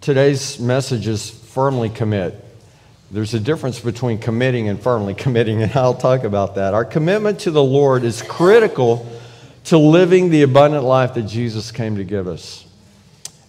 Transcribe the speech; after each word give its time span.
today's 0.00 0.58
message 0.58 1.06
is 1.06 1.30
firmly 1.30 1.88
commit. 1.88 2.44
There's 3.10 3.34
a 3.34 3.40
difference 3.40 3.78
between 3.80 4.18
committing 4.18 4.68
and 4.68 4.80
firmly 4.80 5.14
committing, 5.14 5.62
and 5.62 5.74
I'll 5.76 5.94
talk 5.94 6.24
about 6.24 6.56
that. 6.56 6.74
Our 6.74 6.84
commitment 6.84 7.40
to 7.40 7.50
the 7.50 7.62
Lord 7.62 8.04
is 8.04 8.22
critical 8.22 9.06
to 9.64 9.78
living 9.78 10.30
the 10.30 10.42
abundant 10.42 10.84
life 10.84 11.14
that 11.14 11.22
Jesus 11.22 11.70
came 11.70 11.96
to 11.96 12.04
give 12.04 12.26
us. 12.26 12.64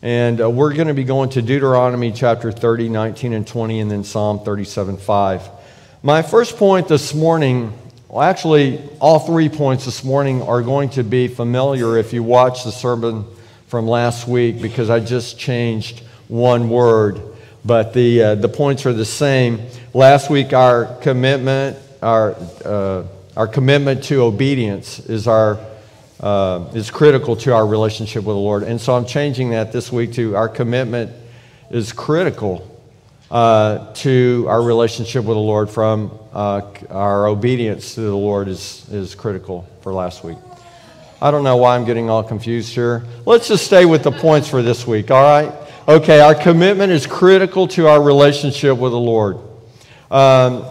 And 0.02 0.39
uh, 0.42 0.50
we're 0.50 0.73
going 0.73 0.88
to 0.88 0.94
be 0.94 1.04
going 1.04 1.30
to 1.32 1.42
Deuteronomy 1.42 2.12
chapter 2.12 2.52
30, 2.52 2.89
19, 2.89 3.34
and 3.34 3.46
20, 3.46 3.80
and 3.80 3.91
then 3.91 4.04
Psalm 4.04 4.39
37, 4.39 4.98
5. 4.98 5.50
My 6.04 6.21
first 6.21 6.57
point 6.57 6.88
this 6.88 7.14
morning, 7.14 7.73
well, 8.07 8.21
actually, 8.21 8.82
all 9.02 9.20
three 9.20 9.50
points 9.50 9.86
this 9.86 10.04
morning 10.04 10.41
are 10.41 10.61
going 10.61 10.89
to 10.91 11.04
be 11.04 11.27
familiar 11.27 11.98
if 11.98 12.14
you 12.14 12.23
watch 12.23 12.64
the 12.64 12.71
sermon 12.71 13.25
from 13.68 13.88
last 13.88 14.27
week 14.27 14.61
because 14.61 14.89
I 14.89 15.00
just 15.02 15.38
changed 15.38 16.04
one 16.30 16.70
word. 16.70 17.22
But 17.66 17.94
the, 17.94 18.23
uh, 18.23 18.35
the 18.35 18.48
points 18.48 18.85
are 18.85 18.94
the 18.94 19.04
same. 19.04 19.59
Last 19.94 20.30
week, 20.30 20.54
our 20.54 20.85
commitment, 21.02 21.77
our, 22.02 22.35
uh, 22.63 23.04
our 23.35 23.48
commitment 23.48 24.05
to 24.05 24.21
obedience 24.21 24.99
is, 24.99 25.27
our, 25.27 25.59
uh, 26.21 26.71
is 26.73 26.90
critical 26.90 27.35
to 27.38 27.54
our 27.54 27.68
relationship 27.68 28.23
with 28.23 28.35
the 28.35 28.41
Lord. 28.41 28.63
And 28.63 28.80
so 28.80 28.95
I'm 28.95 29.05
changing 29.05 29.49
that 29.49 29.73
this 29.73 29.91
week 29.91 30.13
to 30.13 30.38
our 30.38 30.48
commitment 30.48 31.12
is 31.70 31.91
critical 31.91 32.66
uh, 33.30 33.93
to 33.93 34.46
our 34.48 34.62
relationship 34.62 35.26
with 35.26 35.35
the 35.35 35.41
Lord 35.41 35.70
from 35.70 36.18
uh, 36.34 36.62
our 36.90 37.27
obedience 37.27 37.96
to 37.96 38.02
the 38.02 38.16
Lord 38.16 38.48
is, 38.48 38.88
is 38.90 39.16
critical 39.16 39.68
for 39.82 39.93
last 39.93 40.23
week. 40.23 40.38
I 41.21 41.32
don't 41.32 41.43
know 41.43 41.57
why 41.57 41.76
I'm 41.76 41.85
getting 41.85 42.09
all 42.09 42.23
confused 42.23 42.73
here. 42.73 43.04
Let's 43.26 43.48
just 43.48 43.66
stay 43.66 43.85
with 43.85 44.04
the 44.04 44.12
points 44.12 44.48
for 44.48 44.62
this 44.62 44.88
week, 44.88 45.12
all 45.12 45.21
right? 45.21 45.54
Okay, 45.89 46.20
our 46.20 46.35
commitment 46.35 46.91
is 46.91 47.07
critical 47.07 47.67
to 47.70 47.88
our 47.88 47.99
relationship 47.99 48.77
with 48.77 48.91
the 48.91 48.99
Lord. 48.99 49.40
Um, 50.12 50.63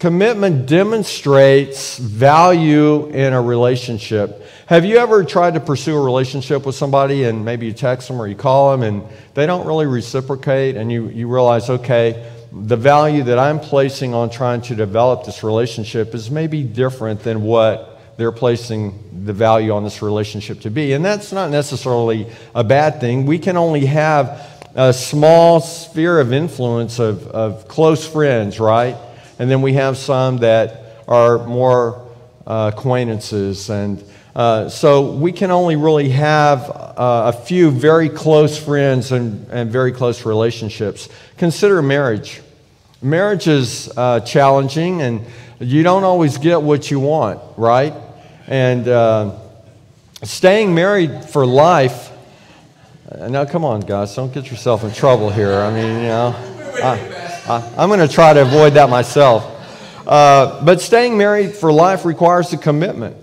commitment 0.00 0.66
demonstrates 0.66 1.96
value 1.96 3.06
in 3.10 3.34
a 3.34 3.40
relationship. 3.40 4.44
Have 4.66 4.84
you 4.84 4.96
ever 4.96 5.22
tried 5.22 5.54
to 5.54 5.60
pursue 5.60 5.96
a 5.96 6.00
relationship 6.00 6.66
with 6.66 6.74
somebody 6.74 7.22
and 7.22 7.44
maybe 7.44 7.66
you 7.66 7.72
text 7.72 8.08
them 8.08 8.20
or 8.20 8.26
you 8.26 8.34
call 8.34 8.72
them 8.72 8.82
and 8.82 9.04
they 9.34 9.46
don't 9.46 9.64
really 9.64 9.86
reciprocate 9.86 10.76
and 10.76 10.90
you, 10.90 11.06
you 11.06 11.32
realize, 11.32 11.70
okay, 11.70 12.28
the 12.50 12.76
value 12.76 13.22
that 13.22 13.38
I'm 13.38 13.60
placing 13.60 14.12
on 14.12 14.28
trying 14.28 14.62
to 14.62 14.74
develop 14.74 15.24
this 15.24 15.44
relationship 15.44 16.16
is 16.16 16.32
maybe 16.32 16.64
different 16.64 17.22
than 17.22 17.42
what 17.42 17.97
they're 18.18 18.32
placing 18.32 19.24
the 19.24 19.32
value 19.32 19.70
on 19.70 19.84
this 19.84 20.02
relationship 20.02 20.60
to 20.60 20.70
be. 20.70 20.92
And 20.92 21.04
that's 21.04 21.32
not 21.32 21.50
necessarily 21.50 22.26
a 22.52 22.64
bad 22.64 23.00
thing. 23.00 23.26
We 23.26 23.38
can 23.38 23.56
only 23.56 23.86
have 23.86 24.44
a 24.74 24.92
small 24.92 25.60
sphere 25.60 26.18
of 26.18 26.32
influence 26.32 26.98
of, 26.98 27.28
of 27.28 27.68
close 27.68 28.06
friends, 28.06 28.58
right? 28.58 28.96
And 29.38 29.48
then 29.48 29.62
we 29.62 29.74
have 29.74 29.96
some 29.96 30.38
that 30.38 30.96
are 31.06 31.46
more 31.46 32.08
uh, 32.44 32.72
acquaintances. 32.74 33.70
And 33.70 34.02
uh, 34.34 34.68
so 34.68 35.12
we 35.12 35.30
can 35.30 35.52
only 35.52 35.76
really 35.76 36.08
have 36.08 36.68
uh, 36.70 37.32
a 37.32 37.32
few 37.32 37.70
very 37.70 38.08
close 38.08 38.58
friends 38.58 39.12
and, 39.12 39.48
and 39.48 39.70
very 39.70 39.92
close 39.92 40.26
relationships. 40.26 41.08
Consider 41.36 41.82
marriage. 41.82 42.42
Marriage 43.00 43.46
is 43.46 43.92
uh, 43.96 44.18
challenging, 44.20 45.02
and 45.02 45.24
you 45.60 45.84
don't 45.84 46.02
always 46.02 46.36
get 46.36 46.60
what 46.60 46.90
you 46.90 46.98
want, 46.98 47.40
right? 47.56 47.94
And 48.48 48.88
uh, 48.88 49.38
staying 50.22 50.74
married 50.74 51.26
for 51.26 51.44
life. 51.44 52.10
Uh, 53.12 53.28
now, 53.28 53.44
come 53.44 53.62
on, 53.62 53.80
guys, 53.80 54.16
don't 54.16 54.32
get 54.32 54.50
yourself 54.50 54.84
in 54.84 54.92
trouble 54.92 55.28
here. 55.28 55.52
I 55.52 55.70
mean, 55.70 55.96
you 55.96 56.08
know, 56.08 56.34
I, 56.82 57.74
am 57.76 57.90
going 57.90 58.00
to 58.00 58.08
try 58.08 58.32
to 58.32 58.40
avoid 58.40 58.72
that 58.74 58.88
myself. 58.88 59.44
Uh, 60.06 60.64
but 60.64 60.80
staying 60.80 61.18
married 61.18 61.52
for 61.52 61.70
life 61.70 62.06
requires 62.06 62.50
a 62.54 62.56
commitment. 62.56 63.18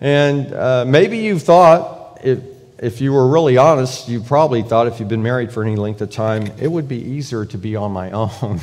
And 0.00 0.54
uh, 0.54 0.84
maybe 0.86 1.18
you've 1.18 1.42
thought, 1.42 2.20
if, 2.22 2.38
if 2.78 3.00
you 3.00 3.12
were 3.12 3.26
really 3.26 3.56
honest, 3.56 4.08
you 4.08 4.20
probably 4.20 4.62
thought 4.62 4.86
if 4.86 5.00
you've 5.00 5.08
been 5.08 5.24
married 5.24 5.50
for 5.50 5.64
any 5.64 5.74
length 5.74 6.02
of 6.02 6.10
time, 6.10 6.46
it 6.60 6.68
would 6.70 6.86
be 6.86 7.02
easier 7.02 7.44
to 7.46 7.58
be 7.58 7.74
on 7.74 7.90
my 7.90 8.12
own. 8.12 8.60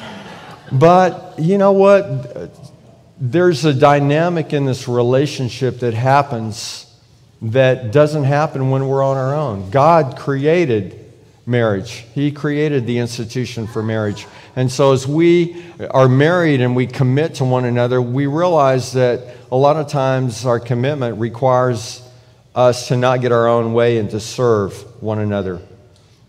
but 0.72 1.34
you 1.38 1.56
know 1.56 1.70
what? 1.70 2.50
There's 3.20 3.64
a 3.64 3.74
dynamic 3.74 4.52
in 4.52 4.64
this 4.64 4.86
relationship 4.86 5.80
that 5.80 5.94
happens 5.94 6.84
that 7.42 7.92
doesn't 7.92 8.24
happen 8.24 8.70
when 8.70 8.86
we're 8.88 9.02
on 9.02 9.16
our 9.16 9.34
own. 9.34 9.70
God 9.70 10.16
created 10.16 11.04
marriage, 11.46 12.04
He 12.14 12.30
created 12.30 12.86
the 12.86 12.98
institution 12.98 13.66
for 13.66 13.82
marriage. 13.82 14.26
And 14.54 14.70
so, 14.70 14.92
as 14.92 15.06
we 15.06 15.64
are 15.90 16.08
married 16.08 16.60
and 16.60 16.76
we 16.76 16.86
commit 16.86 17.36
to 17.36 17.44
one 17.44 17.64
another, 17.64 18.02
we 18.02 18.26
realize 18.26 18.92
that 18.92 19.36
a 19.50 19.56
lot 19.56 19.76
of 19.76 19.88
times 19.88 20.44
our 20.44 20.60
commitment 20.60 21.18
requires 21.18 22.02
us 22.54 22.88
to 22.88 22.96
not 22.96 23.20
get 23.20 23.32
our 23.32 23.48
own 23.48 23.72
way 23.72 23.98
and 23.98 24.10
to 24.10 24.20
serve 24.20 24.74
one 25.02 25.20
another. 25.20 25.60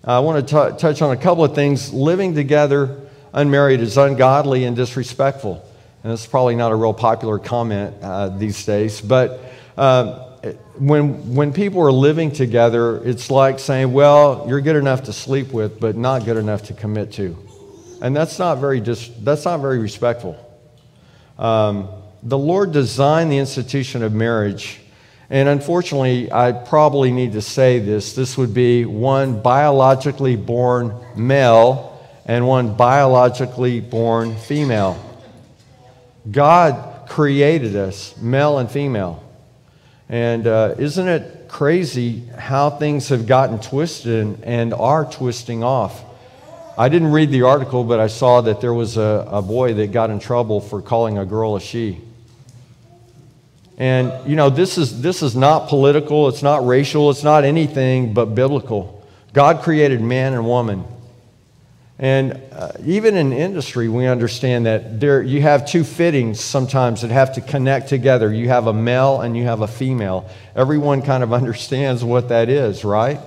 I 0.03 0.19
want 0.19 0.47
to 0.47 0.69
t- 0.71 0.77
touch 0.77 1.01
on 1.01 1.11
a 1.11 1.17
couple 1.17 1.43
of 1.43 1.53
things. 1.53 1.91
Living 1.93 2.35
together 2.35 3.07
unmarried 3.33 3.81
is 3.81 3.97
ungodly 3.97 4.63
and 4.63 4.75
disrespectful 4.75 5.65
and 6.03 6.13
it's 6.13 6.25
probably 6.25 6.55
not 6.55 6.71
a 6.71 6.75
real 6.75 6.93
popular 6.93 7.39
comment 7.39 7.95
uh, 8.01 8.29
these 8.29 8.65
days, 8.65 9.01
but 9.01 9.41
uh, 9.77 10.29
when, 10.77 11.35
when 11.35 11.51
people 11.51 11.81
are 11.81 11.91
living 11.91 12.31
together, 12.31 13.03
it's 13.03 13.29
like 13.29 13.59
saying, 13.59 13.91
well, 13.91 14.45
you're 14.47 14.61
good 14.61 14.77
enough 14.77 15.03
to 15.03 15.13
sleep 15.13 15.51
with, 15.51 15.79
but 15.79 15.97
not 15.97 16.25
good 16.25 16.37
enough 16.37 16.63
to 16.63 16.73
commit 16.73 17.11
to. 17.13 17.37
And 18.01 18.15
that's 18.15 18.39
not 18.39 18.59
very, 18.59 18.79
dis- 18.79 19.11
that's 19.19 19.43
not 19.43 19.59
very 19.59 19.79
respectful. 19.79 20.37
Um, 21.37 21.89
the 22.23 22.37
Lord 22.37 22.71
designed 22.71 23.31
the 23.31 23.37
institution 23.37 24.03
of 24.03 24.13
marriage, 24.13 24.79
and 25.29 25.47
unfortunately, 25.47 26.31
I 26.31 26.53
probably 26.53 27.11
need 27.11 27.33
to 27.33 27.41
say 27.41 27.79
this 27.79 28.13
this 28.13 28.37
would 28.37 28.53
be 28.53 28.85
one 28.85 29.41
biologically 29.41 30.35
born 30.35 30.93
male 31.15 32.01
and 32.25 32.47
one 32.47 32.75
biologically 32.75 33.79
born 33.79 34.35
female. 34.35 35.08
God 36.29 37.07
created 37.09 37.75
us, 37.75 38.17
male 38.17 38.59
and 38.59 38.69
female. 38.69 39.23
And 40.09 40.47
uh, 40.47 40.75
isn't 40.77 41.07
it 41.07 41.47
crazy 41.47 42.25
how 42.37 42.71
things 42.71 43.09
have 43.09 43.27
gotten 43.27 43.59
twisted 43.59 44.41
and 44.43 44.73
are 44.73 45.05
twisting 45.05 45.63
off? 45.63 46.03
I 46.77 46.89
didn't 46.89 47.11
read 47.11 47.29
the 47.29 47.43
article, 47.43 47.83
but 47.83 47.99
I 47.99 48.07
saw 48.07 48.41
that 48.41 48.61
there 48.61 48.73
was 48.73 48.97
a, 48.97 49.27
a 49.29 49.41
boy 49.41 49.73
that 49.75 49.91
got 49.91 50.09
in 50.09 50.19
trouble 50.19 50.61
for 50.61 50.81
calling 50.81 51.17
a 51.17 51.25
girl 51.25 51.55
a 51.55 51.59
she. 51.59 52.01
And, 53.77 54.11
you 54.29 54.35
know, 54.35 54.49
this 54.49 54.77
is, 54.77 55.01
this 55.01 55.21
is 55.21 55.35
not 55.35 55.69
political, 55.69 56.27
it's 56.27 56.43
not 56.43 56.65
racial, 56.65 57.09
it's 57.09 57.23
not 57.23 57.43
anything 57.43 58.13
but 58.13 58.27
biblical. 58.35 59.05
God 59.31 59.61
created 59.61 60.01
man 60.01 60.33
and 60.33 60.45
woman. 60.45 60.83
And 61.99 62.41
uh, 62.53 62.71
even 62.85 63.17
in 63.17 63.33
industry, 63.33 63.89
we 63.89 64.07
understand 64.07 64.65
that 64.65 65.01
there, 65.01 65.21
you 65.21 65.41
have 65.41 65.67
two 65.67 65.83
fittings 65.83 66.39
sometimes 66.39 67.01
that 67.01 67.11
have 67.11 67.35
to 67.35 67.41
connect 67.41 67.89
together. 67.89 68.33
You 68.33 68.47
have 68.47 68.67
a 68.67 68.73
male 68.73 69.19
and 69.19 69.35
you 69.35 69.43
have 69.43 69.59
a 69.59 69.67
female. 69.67 70.29
Everyone 70.55 71.01
kind 71.01 71.23
of 71.23 71.33
understands 71.41 72.01
what 72.03 72.29
that 72.29 72.47
is, 72.47 72.85
right? 72.85 73.19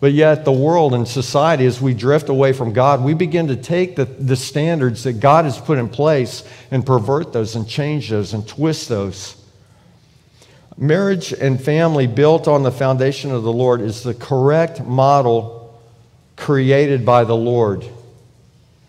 But 0.00 0.12
yet, 0.12 0.44
the 0.44 0.52
world 0.52 0.94
and 0.94 1.06
society, 1.06 1.66
as 1.66 1.82
we 1.82 1.92
drift 1.92 2.30
away 2.30 2.54
from 2.54 2.72
God, 2.72 3.04
we 3.04 3.12
begin 3.14 3.48
to 3.48 3.56
take 3.56 3.96
the, 3.96 4.04
the 4.06 4.36
standards 4.36 5.04
that 5.04 5.14
God 5.14 5.44
has 5.44 5.58
put 5.58 5.76
in 5.76 5.88
place 5.88 6.44
and 6.70 6.86
pervert 6.86 7.32
those 7.32 7.56
and 7.56 7.68
change 7.68 8.08
those 8.08 8.32
and 8.32 8.46
twist 8.46 8.88
those. 8.88 9.36
Marriage 10.78 11.32
and 11.32 11.60
family 11.60 12.06
built 12.06 12.46
on 12.46 12.62
the 12.62 12.70
foundation 12.70 13.32
of 13.32 13.42
the 13.42 13.52
Lord 13.52 13.80
is 13.80 14.04
the 14.04 14.14
correct 14.14 14.82
model 14.82 15.78
created 16.36 17.04
by 17.04 17.24
the 17.24 17.36
Lord. 17.36 17.84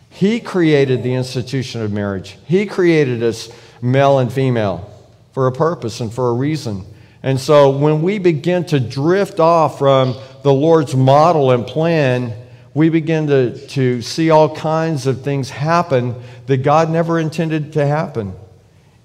He 0.09 0.39
created 0.39 1.03
the 1.03 1.13
institution 1.13 1.81
of 1.81 1.91
marriage. 1.91 2.37
He 2.45 2.65
created 2.65 3.23
us 3.23 3.49
male 3.81 4.19
and 4.19 4.31
female 4.31 4.91
for 5.33 5.47
a 5.47 5.51
purpose 5.51 6.01
and 6.01 6.13
for 6.13 6.29
a 6.29 6.33
reason. 6.33 6.85
And 7.21 7.39
so 7.39 7.69
when 7.69 8.01
we 8.01 8.17
begin 8.17 8.65
to 8.67 8.79
drift 8.79 9.39
off 9.39 9.77
from 9.77 10.15
the 10.43 10.53
Lord's 10.53 10.95
model 10.95 11.51
and 11.51 11.65
plan, 11.65 12.33
we 12.73 12.89
begin 12.89 13.27
to, 13.27 13.67
to 13.67 14.01
see 14.01 14.29
all 14.29 14.55
kinds 14.55 15.05
of 15.05 15.21
things 15.21 15.49
happen 15.49 16.15
that 16.47 16.57
God 16.57 16.89
never 16.89 17.19
intended 17.19 17.73
to 17.73 17.85
happen. 17.85 18.33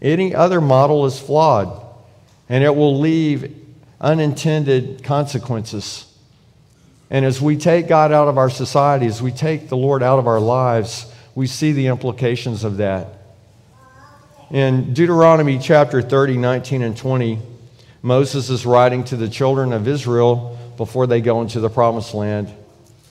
Any 0.00 0.34
other 0.34 0.60
model 0.60 1.06
is 1.06 1.18
flawed, 1.18 1.82
and 2.48 2.62
it 2.62 2.74
will 2.74 3.00
leave 3.00 3.54
unintended 4.00 5.02
consequences. 5.02 6.13
And 7.14 7.24
as 7.24 7.40
we 7.40 7.56
take 7.56 7.86
God 7.86 8.10
out 8.10 8.26
of 8.26 8.38
our 8.38 8.50
society, 8.50 9.06
as 9.06 9.22
we 9.22 9.30
take 9.30 9.68
the 9.68 9.76
Lord 9.76 10.02
out 10.02 10.18
of 10.18 10.26
our 10.26 10.40
lives, 10.40 11.06
we 11.36 11.46
see 11.46 11.70
the 11.70 11.86
implications 11.86 12.64
of 12.64 12.78
that. 12.78 13.06
In 14.50 14.94
Deuteronomy 14.94 15.60
chapter 15.60 16.02
30, 16.02 16.38
19, 16.38 16.82
and 16.82 16.96
20, 16.96 17.38
Moses 18.02 18.50
is 18.50 18.66
writing 18.66 19.04
to 19.04 19.16
the 19.16 19.28
children 19.28 19.72
of 19.72 19.86
Israel 19.86 20.58
before 20.76 21.06
they 21.06 21.20
go 21.20 21.40
into 21.40 21.60
the 21.60 21.70
promised 21.70 22.14
land. 22.14 22.52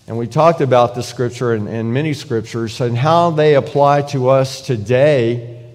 And 0.06 0.18
we 0.18 0.28
talked 0.28 0.60
about 0.60 0.96
the 0.96 1.02
scripture 1.02 1.54
and, 1.54 1.70
and 1.70 1.94
many 1.94 2.14
scriptures 2.14 2.82
and 2.82 2.98
how 2.98 3.32
they 3.32 3.56
apply 3.56 4.02
to 4.12 4.28
us 4.28 4.60
today 4.60 5.66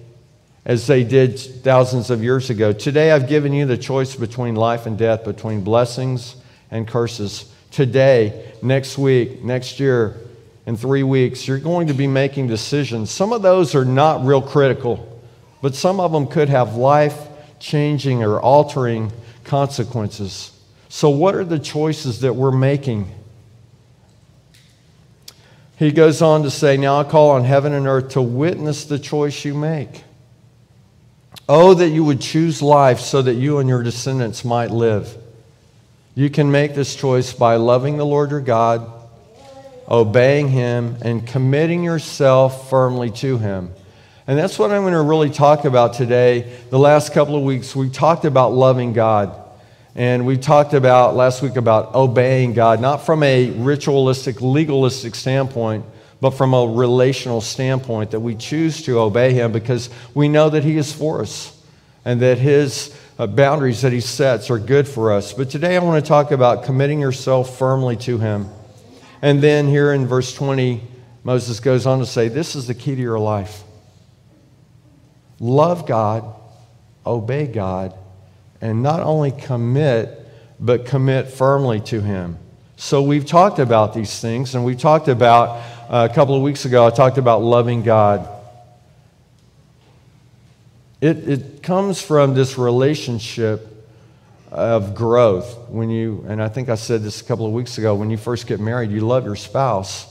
as 0.65 0.85
they 0.85 1.03
did 1.03 1.39
thousands 1.39 2.11
of 2.11 2.21
years 2.21 2.51
ago. 2.51 2.73
Today, 2.73 3.11
I've 3.11 3.27
given 3.27 3.53
you 3.53 3.65
the 3.65 3.75
choice 3.75 4.15
between 4.15 4.53
life 4.53 4.85
and 4.85 4.99
death, 4.99 5.23
between 5.23 5.63
blessings 5.63 6.35
and 6.69 6.87
curses. 6.87 7.51
Today, 7.71 8.51
next 8.61 8.97
week, 8.97 9.43
next 9.43 9.79
year, 9.79 10.17
in 10.65 10.75
three 10.77 11.03
weeks, 11.03 11.47
you're 11.47 11.59
going 11.59 11.87
to 11.87 11.93
be 11.93 12.07
making 12.07 12.47
decisions. 12.47 13.09
Some 13.11 13.33
of 13.33 13.41
those 13.41 13.75
are 13.75 13.85
not 13.85 14.25
real 14.25 14.41
critical, 14.41 15.21
but 15.61 15.75
some 15.75 15.99
of 15.99 16.11
them 16.11 16.27
could 16.27 16.49
have 16.49 16.75
life 16.75 17.17
changing 17.59 18.23
or 18.23 18.39
altering 18.39 19.11
consequences. 19.43 20.51
So, 20.89 21.09
what 21.09 21.35
are 21.35 21.43
the 21.43 21.59
choices 21.59 22.21
that 22.21 22.33
we're 22.33 22.51
making? 22.51 23.11
He 25.77 25.91
goes 25.91 26.21
on 26.21 26.43
to 26.43 26.51
say, 26.51 26.77
Now 26.77 26.99
I 26.99 27.03
call 27.03 27.31
on 27.31 27.45
heaven 27.45 27.73
and 27.73 27.87
earth 27.87 28.09
to 28.09 28.21
witness 28.21 28.85
the 28.85 28.99
choice 28.99 29.45
you 29.45 29.53
make. 29.53 30.03
Oh, 31.47 31.73
that 31.73 31.89
you 31.89 32.03
would 32.03 32.21
choose 32.21 32.61
life 32.61 32.99
so 32.99 33.21
that 33.21 33.35
you 33.35 33.59
and 33.59 33.69
your 33.69 33.81
descendants 33.81 34.43
might 34.43 34.71
live. 34.71 35.15
You 36.19 36.29
can 36.29 36.51
make 36.51 36.75
this 36.75 36.97
choice 36.97 37.31
by 37.31 37.55
loving 37.55 37.95
the 37.95 38.05
Lord 38.05 38.31
your 38.31 38.41
God, 38.41 38.91
obeying 39.87 40.49
Him, 40.49 40.97
and 41.01 41.25
committing 41.25 41.81
yourself 41.81 42.69
firmly 42.69 43.09
to 43.11 43.37
Him. 43.37 43.71
And 44.27 44.37
that's 44.37 44.59
what 44.59 44.69
I'm 44.69 44.81
going 44.81 44.91
to 44.91 45.01
really 45.01 45.29
talk 45.29 45.63
about 45.63 45.93
today. 45.93 46.57
The 46.71 46.77
last 46.77 47.13
couple 47.13 47.37
of 47.37 47.43
weeks, 47.43 47.73
we 47.73 47.89
talked 47.89 48.25
about 48.25 48.51
loving 48.51 48.91
God. 48.91 49.33
And 49.95 50.25
we 50.25 50.35
talked 50.35 50.73
about 50.73 51.15
last 51.15 51.41
week 51.41 51.55
about 51.55 51.95
obeying 51.95 52.51
God, 52.51 52.81
not 52.81 53.05
from 53.05 53.23
a 53.23 53.51
ritualistic, 53.51 54.41
legalistic 54.41 55.15
standpoint, 55.15 55.85
but 56.19 56.31
from 56.31 56.53
a 56.53 56.67
relational 56.67 57.39
standpoint, 57.39 58.11
that 58.11 58.19
we 58.19 58.35
choose 58.35 58.83
to 58.83 58.99
obey 58.99 59.31
Him 59.31 59.53
because 59.53 59.89
we 60.13 60.27
know 60.27 60.49
that 60.49 60.65
He 60.65 60.75
is 60.75 60.91
for 60.91 61.21
us 61.21 61.57
and 62.03 62.21
that 62.21 62.39
His 62.39 62.93
uh, 63.19 63.27
boundaries 63.27 63.81
that 63.81 63.91
He 63.91 63.99
sets 63.99 64.49
are 64.49 64.57
good 64.57 64.87
for 64.87 65.11
us. 65.11 65.33
But 65.33 65.49
today 65.49 65.75
I 65.75 65.79
want 65.79 66.03
to 66.03 66.07
talk 66.07 66.31
about 66.31 66.63
committing 66.63 67.01
yourself 67.01 67.57
firmly 67.57 67.97
to 67.97 68.17
Him. 68.17 68.47
And 69.21 69.43
then 69.43 69.67
here 69.67 69.91
in 69.91 70.07
verse 70.07 70.33
20, 70.33 70.81
Moses 71.25 71.59
goes 71.59 71.85
on 71.85 71.99
to 71.99 72.05
say, 72.05 72.29
This 72.29 72.55
is 72.55 72.67
the 72.67 72.73
key 72.73 72.95
to 72.95 73.01
your 73.01 73.19
life 73.19 73.63
love 75.41 75.85
God, 75.85 76.33
obey 77.05 77.47
God, 77.47 77.93
and 78.61 78.81
not 78.81 79.01
only 79.01 79.31
commit, 79.31 80.27
but 80.59 80.85
commit 80.85 81.27
firmly 81.27 81.81
to 81.81 82.01
Him. 82.01 82.37
So 82.77 83.01
we've 83.01 83.25
talked 83.25 83.59
about 83.59 83.93
these 83.93 84.21
things, 84.21 84.55
and 84.55 84.63
we 84.63 84.75
talked 84.75 85.09
about 85.09 85.61
uh, 85.89 86.07
a 86.09 86.13
couple 86.13 86.35
of 86.35 86.41
weeks 86.41 86.63
ago, 86.63 86.87
I 86.87 86.89
talked 86.91 87.17
about 87.17 87.41
loving 87.41 87.83
God. 87.83 88.38
It, 91.01 91.29
it 91.29 91.63
comes 91.63 92.01
from 92.01 92.33
this 92.33 92.57
relationship 92.57 93.65
of 94.51 94.95
growth. 94.95 95.69
When 95.69 95.89
you, 95.89 96.25
and 96.27 96.41
I 96.41 96.49
think 96.49 96.69
I 96.69 96.75
said 96.75 97.03
this 97.03 97.21
a 97.21 97.23
couple 97.23 97.45
of 97.45 97.53
weeks 97.53 97.77
ago, 97.77 97.95
when 97.95 98.09
you 98.09 98.17
first 98.17 98.47
get 98.47 98.59
married, 98.59 98.91
you 98.91 99.01
love 99.01 99.25
your 99.25 99.37
spouse. 99.37 100.07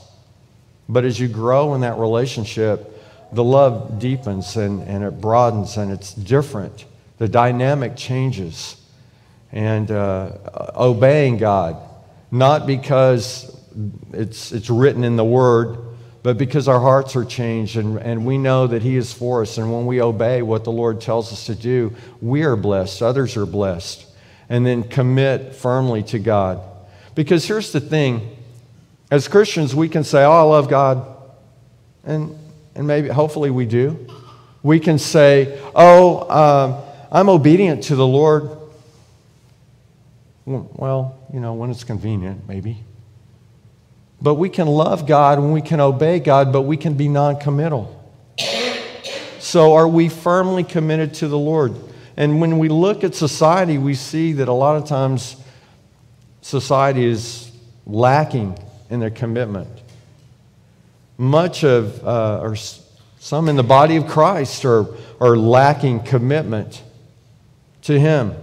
But 0.87 1.05
as 1.05 1.19
you 1.19 1.27
grow 1.27 1.75
in 1.75 1.81
that 1.81 1.97
relationship, 1.97 2.99
the 3.31 3.43
love 3.43 3.99
deepens 3.99 4.55
and, 4.55 4.81
and 4.83 5.03
it 5.03 5.21
broadens 5.21 5.77
and 5.77 5.91
it's 5.91 6.13
different. 6.13 6.85
The 7.19 7.27
dynamic 7.27 7.95
changes. 7.95 8.75
And 9.51 9.91
uh, 9.91 10.31
obeying 10.75 11.37
God, 11.37 11.77
not 12.31 12.65
because 12.65 13.55
it's, 14.13 14.51
it's 14.51 14.69
written 14.69 15.03
in 15.03 15.15
the 15.15 15.25
Word, 15.25 15.77
but 16.21 16.37
because 16.37 16.67
our 16.67 16.79
hearts 16.79 17.15
are 17.15 17.23
changed 17.23 17.77
and, 17.77 17.97
and 17.99 18.25
we 18.25 18.37
know 18.37 18.67
that 18.67 18.81
He 18.81 18.97
is 18.97 19.13
for 19.13 19.41
us. 19.41 19.57
And 19.57 19.71
when 19.71 19.85
we 19.85 20.01
obey 20.01 20.41
what 20.41 20.63
the 20.63 20.71
Lord 20.71 20.99
tells 20.99 21.31
us 21.31 21.45
to 21.45 21.55
do, 21.55 21.95
we 22.21 22.43
are 22.43 22.55
blessed, 22.55 23.01
others 23.01 23.37
are 23.37 23.45
blessed. 23.45 24.05
And 24.49 24.65
then 24.65 24.83
commit 24.83 25.53
firmly 25.53 26.01
to 26.03 26.19
God. 26.19 26.59
Because 27.13 27.45
here's 27.45 27.71
the 27.71 27.79
thing 27.79 28.35
as 29.11 29.27
Christians, 29.27 29.75
we 29.75 29.89
can 29.89 30.03
say, 30.03 30.23
Oh, 30.23 30.31
I 30.31 30.41
love 30.41 30.69
God. 30.69 31.05
And, 32.03 32.37
and 32.75 32.87
maybe, 32.87 33.09
hopefully, 33.09 33.49
we 33.49 33.65
do. 33.65 34.07
We 34.63 34.79
can 34.79 34.99
say, 34.99 35.59
Oh, 35.75 36.17
uh, 36.17 36.81
I'm 37.11 37.29
obedient 37.29 37.83
to 37.85 37.95
the 37.95 38.05
Lord. 38.05 38.49
Well, 40.45 41.17
you 41.31 41.39
know, 41.39 41.53
when 41.53 41.69
it's 41.69 41.83
convenient, 41.83 42.47
maybe. 42.47 42.83
But 44.21 44.35
we 44.35 44.49
can 44.49 44.67
love 44.67 45.07
God 45.07 45.37
and 45.37 45.53
we 45.53 45.61
can 45.61 45.79
obey 45.79 46.19
God, 46.19 46.51
but 46.51 46.63
we 46.63 46.77
can 46.77 46.95
be 46.95 47.07
non 47.07 47.39
committal. 47.39 47.95
So, 49.39 49.73
are 49.73 49.87
we 49.87 50.09
firmly 50.09 50.63
committed 50.63 51.13
to 51.15 51.27
the 51.27 51.37
Lord? 51.37 51.73
And 52.17 52.41
when 52.41 52.59
we 52.59 52.67
look 52.67 53.05
at 53.05 53.15
society, 53.15 53.77
we 53.77 53.95
see 53.95 54.33
that 54.33 54.49
a 54.49 54.53
lot 54.53 54.75
of 54.75 54.85
times 54.85 55.37
society 56.41 57.05
is 57.05 57.49
lacking 57.85 58.57
in 58.89 58.99
their 58.99 59.09
commitment. 59.09 59.69
Much 61.17 61.63
of, 61.63 62.05
uh, 62.05 62.39
or 62.41 62.57
some 63.19 63.47
in 63.47 63.55
the 63.55 63.63
body 63.63 63.95
of 63.95 64.07
Christ, 64.07 64.65
are, 64.65 64.85
are 65.21 65.37
lacking 65.37 66.01
commitment 66.01 66.83
to 67.83 67.97
Him, 67.97 68.33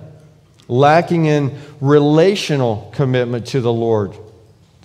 lacking 0.68 1.26
in 1.26 1.58
relational 1.80 2.90
commitment 2.94 3.46
to 3.48 3.60
the 3.60 3.72
Lord. 3.72 4.16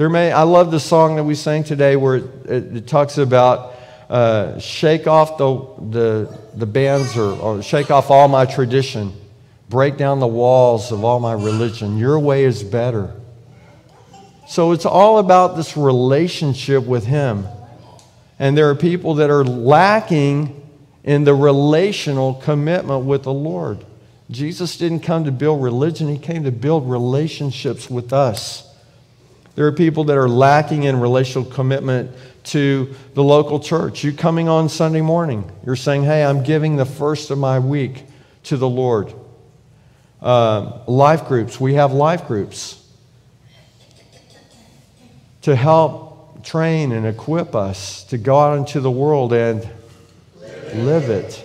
There 0.02 0.10
may, 0.10 0.32
I 0.32 0.42
love 0.42 0.72
the 0.72 0.80
song 0.80 1.18
that 1.18 1.26
we 1.26 1.36
sang 1.36 1.64
today 1.64 1.96
where 1.96 2.16
it, 2.16 2.24
it, 2.48 2.76
it 2.78 2.88
talks 2.88 3.20
about 3.20 3.76
uh, 4.10 4.58
shake 4.58 5.06
off 5.06 5.38
the, 5.38 5.54
the, 5.92 6.40
the 6.56 6.66
bands 6.66 7.16
or, 7.16 7.40
or 7.40 7.62
shake 7.62 7.92
off 7.92 8.10
all 8.10 8.28
my 8.28 8.48
tradition, 8.48 9.14
break 9.70 9.98
down 9.98 10.20
the 10.20 10.26
walls 10.26 10.92
of 10.92 11.04
all 11.04 11.20
my 11.20 11.34
religion. 11.34 12.00
Your 12.00 12.18
way 12.18 12.46
is 12.46 12.64
better. 12.64 13.14
So 14.48 14.72
it's 14.72 14.88
all 14.88 15.20
about 15.20 15.56
this 15.56 15.78
relationship 15.78 16.84
with 16.84 17.06
Him. 17.06 17.46
And 18.40 18.58
there 18.58 18.72
are 18.72 18.76
people 18.76 19.14
that 19.14 19.30
are 19.30 19.46
lacking 19.46 20.68
in 21.04 21.26
the 21.26 21.36
relational 21.36 22.34
commitment 22.34 23.06
with 23.06 23.22
the 23.22 23.34
Lord. 23.34 23.86
Jesus 24.32 24.78
didn't 24.78 25.02
come 25.02 25.26
to 25.26 25.32
build 25.32 25.62
religion, 25.62 26.08
He 26.08 26.18
came 26.18 26.46
to 26.46 26.52
build 26.52 26.90
relationships 26.90 27.88
with 27.88 28.12
us. 28.12 28.68
There 29.56 29.68
are 29.68 29.72
people 29.72 30.06
that 30.06 30.18
are 30.18 30.30
lacking 30.30 30.84
in 30.84 31.00
relational 31.00 31.50
commitment 31.50 32.16
to 32.46 32.94
the 33.14 33.24
local 33.24 33.60
church. 33.60 34.04
You 34.04 34.14
coming 34.14 34.48
on 34.48 34.70
Sunday 34.70 35.02
morning, 35.02 35.50
you're 35.66 35.76
saying, 35.76 36.04
Hey, 36.04 36.24
I'm 36.24 36.44
giving 36.44 36.78
the 36.78 36.86
first 36.86 37.30
of 37.32 37.38
my 37.38 37.60
week 37.60 38.06
to 38.44 38.58
the 38.58 38.70
Lord. 38.70 39.14
Uh, 40.22 40.80
life 40.88 41.28
groups, 41.28 41.60
we 41.60 41.74
have 41.74 41.92
life 41.92 42.28
groups 42.28 42.78
to 45.42 45.56
help 45.56 46.44
train 46.44 46.92
and 46.92 47.06
equip 47.06 47.56
us 47.56 48.04
to 48.06 48.18
go 48.18 48.40
out 48.40 48.58
into 48.58 48.80
the 48.80 48.92
world 48.92 49.34
and 49.34 49.68
live 50.74 51.10
it. 51.10 51.44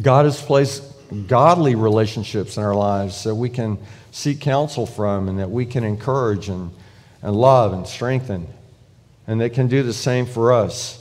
God 0.00 0.24
has 0.24 0.40
placed 0.42 0.82
godly 1.26 1.74
relationships 1.74 2.56
in 2.56 2.62
our 2.62 2.74
lives 2.74 3.16
so 3.16 3.34
we 3.34 3.50
can 3.50 3.78
seek 4.12 4.40
counsel 4.40 4.86
from 4.86 5.28
and 5.28 5.40
that 5.40 5.50
we 5.50 5.66
can 5.66 5.82
encourage 5.82 6.48
and, 6.48 6.70
and 7.22 7.34
love 7.34 7.72
and 7.72 7.88
strengthen. 7.88 8.46
And 9.26 9.40
they 9.40 9.50
can 9.50 9.66
do 9.66 9.82
the 9.82 9.92
same 9.92 10.26
for 10.26 10.52
us. 10.52 10.98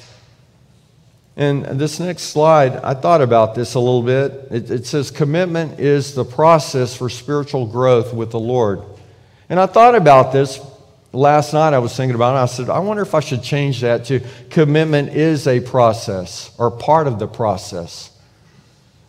And 1.36 1.66
this 1.66 2.00
next 2.00 2.24
slide, 2.24 2.76
I 2.78 2.94
thought 2.94 3.22
about 3.22 3.54
this 3.54 3.76
a 3.76 3.80
little 3.80 4.02
bit. 4.02 4.48
It, 4.52 4.72
it, 4.72 4.86
says, 4.86 5.12
Commitment 5.12 5.80
is 5.80 6.14
the 6.14 6.26
process 6.26 6.96
for 6.96 7.10
spiritual 7.10 7.66
growth 7.68 8.14
with 8.14 8.32
the 8.32 8.40
Lord. 8.40 8.82
And 9.50 9.60
I 9.60 9.66
thought 9.66 9.96
about 9.96 10.32
this 10.32 10.60
last 11.14 11.54
night. 11.54 11.74
I 11.74 11.80
was 11.80 11.96
thinking 11.96 12.16
about 12.16 12.36
it. 12.36 12.40
I 12.40 12.46
said, 12.46 12.70
I 12.70 12.80
wonder 12.80 13.02
if 13.02 13.16
I 13.16 13.22
should 13.22 13.44
change 13.44 13.82
that 13.82 14.06
to 14.06 14.22
commitment 14.50 15.10
is 15.10 15.48
a 15.48 15.60
process 15.60 16.54
or 16.58 16.72
part 16.72 17.08
of 17.08 17.20
the 17.20 17.28
process. 17.28 18.12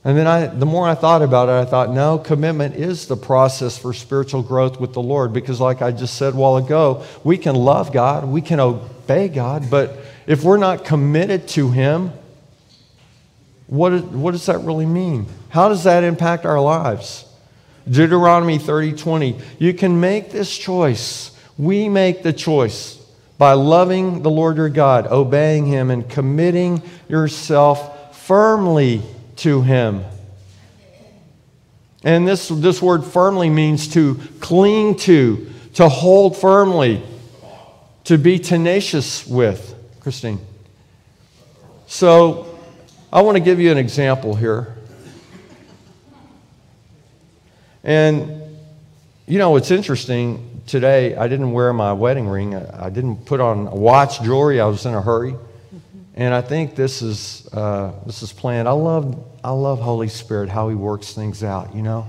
And 0.04 0.18
then 0.18 0.26
I, 0.26 0.46
the 0.46 0.66
more 0.66 0.88
I 0.88 0.96
thought 0.96 1.22
about 1.22 1.48
it, 1.48 1.52
I 1.52 1.64
thought, 1.64 1.90
no, 1.90 2.18
commitment 2.18 2.74
is 2.74 3.06
the 3.06 3.16
process 3.16 3.78
for 3.78 3.92
spiritual 3.92 4.42
growth 4.42 4.80
with 4.80 4.94
the 4.94 5.02
Lord. 5.02 5.32
Because, 5.32 5.60
like 5.60 5.80
I 5.80 5.92
just 5.92 6.16
said 6.16 6.34
a 6.34 6.36
while 6.36 6.56
ago, 6.56 7.04
we 7.22 7.38
can 7.38 7.54
love 7.54 7.92
God, 7.92 8.24
we 8.24 8.42
can 8.42 8.58
obey 8.58 9.28
God, 9.28 9.70
but 9.70 9.96
if 10.26 10.42
we're 10.42 10.56
not 10.56 10.84
committed 10.84 11.46
to 11.48 11.70
Him, 11.70 12.12
what, 13.68 13.92
what 14.04 14.32
does 14.32 14.46
that 14.46 14.58
really 14.58 14.86
mean? 14.86 15.26
How 15.50 15.68
does 15.68 15.84
that 15.84 16.04
impact 16.04 16.44
our 16.46 16.60
lives? 16.60 17.24
Deuteronomy 17.88 18.58
30 18.58 18.92
20. 18.94 19.38
You 19.58 19.74
can 19.74 20.00
make 20.00 20.30
this 20.30 20.56
choice. 20.56 21.30
We 21.58 21.88
make 21.88 22.22
the 22.22 22.32
choice 22.32 22.96
by 23.38 23.54
loving 23.54 24.22
the 24.22 24.30
Lord 24.30 24.56
your 24.56 24.68
God, 24.68 25.06
obeying 25.06 25.66
Him, 25.66 25.90
and 25.90 26.08
committing 26.08 26.82
yourself 27.08 28.16
firmly 28.16 29.02
to 29.42 29.62
him. 29.62 30.04
And 32.04 32.26
this, 32.26 32.48
this 32.48 32.82
word 32.82 33.04
firmly 33.04 33.48
means 33.48 33.88
to 33.94 34.16
cling 34.40 34.96
to, 34.96 35.50
to 35.74 35.88
hold 35.88 36.36
firmly. 36.36 37.02
to 38.04 38.18
be 38.18 38.38
tenacious 38.38 39.26
with. 39.26 39.74
Christine. 40.00 40.40
So 41.86 42.58
I 43.12 43.22
want 43.22 43.36
to 43.36 43.40
give 43.40 43.60
you 43.60 43.70
an 43.70 43.78
example 43.78 44.34
here. 44.34 44.76
And, 47.84 48.42
you 49.26 49.38
know, 49.38 49.56
it's 49.56 49.70
interesting. 49.70 50.62
Today, 50.66 51.14
I 51.16 51.28
didn't 51.28 51.52
wear 51.52 51.72
my 51.72 51.92
wedding 51.92 52.28
ring. 52.28 52.54
I 52.54 52.90
didn't 52.90 53.26
put 53.26 53.40
on 53.40 53.70
watch, 53.70 54.22
jewelry. 54.22 54.60
I 54.60 54.66
was 54.66 54.86
in 54.86 54.94
a 54.94 55.02
hurry. 55.02 55.34
And 56.14 56.34
I 56.34 56.40
think 56.40 56.74
this 56.74 57.02
is, 57.02 57.48
uh, 57.52 57.92
this 58.06 58.22
is 58.22 58.32
planned. 58.32 58.68
I 58.68 58.72
love, 58.72 59.24
I 59.44 59.50
love 59.50 59.80
Holy 59.80 60.08
Spirit, 60.08 60.48
how 60.48 60.68
He 60.68 60.74
works 60.74 61.12
things 61.12 61.42
out, 61.42 61.74
you 61.74 61.82
know, 61.82 62.06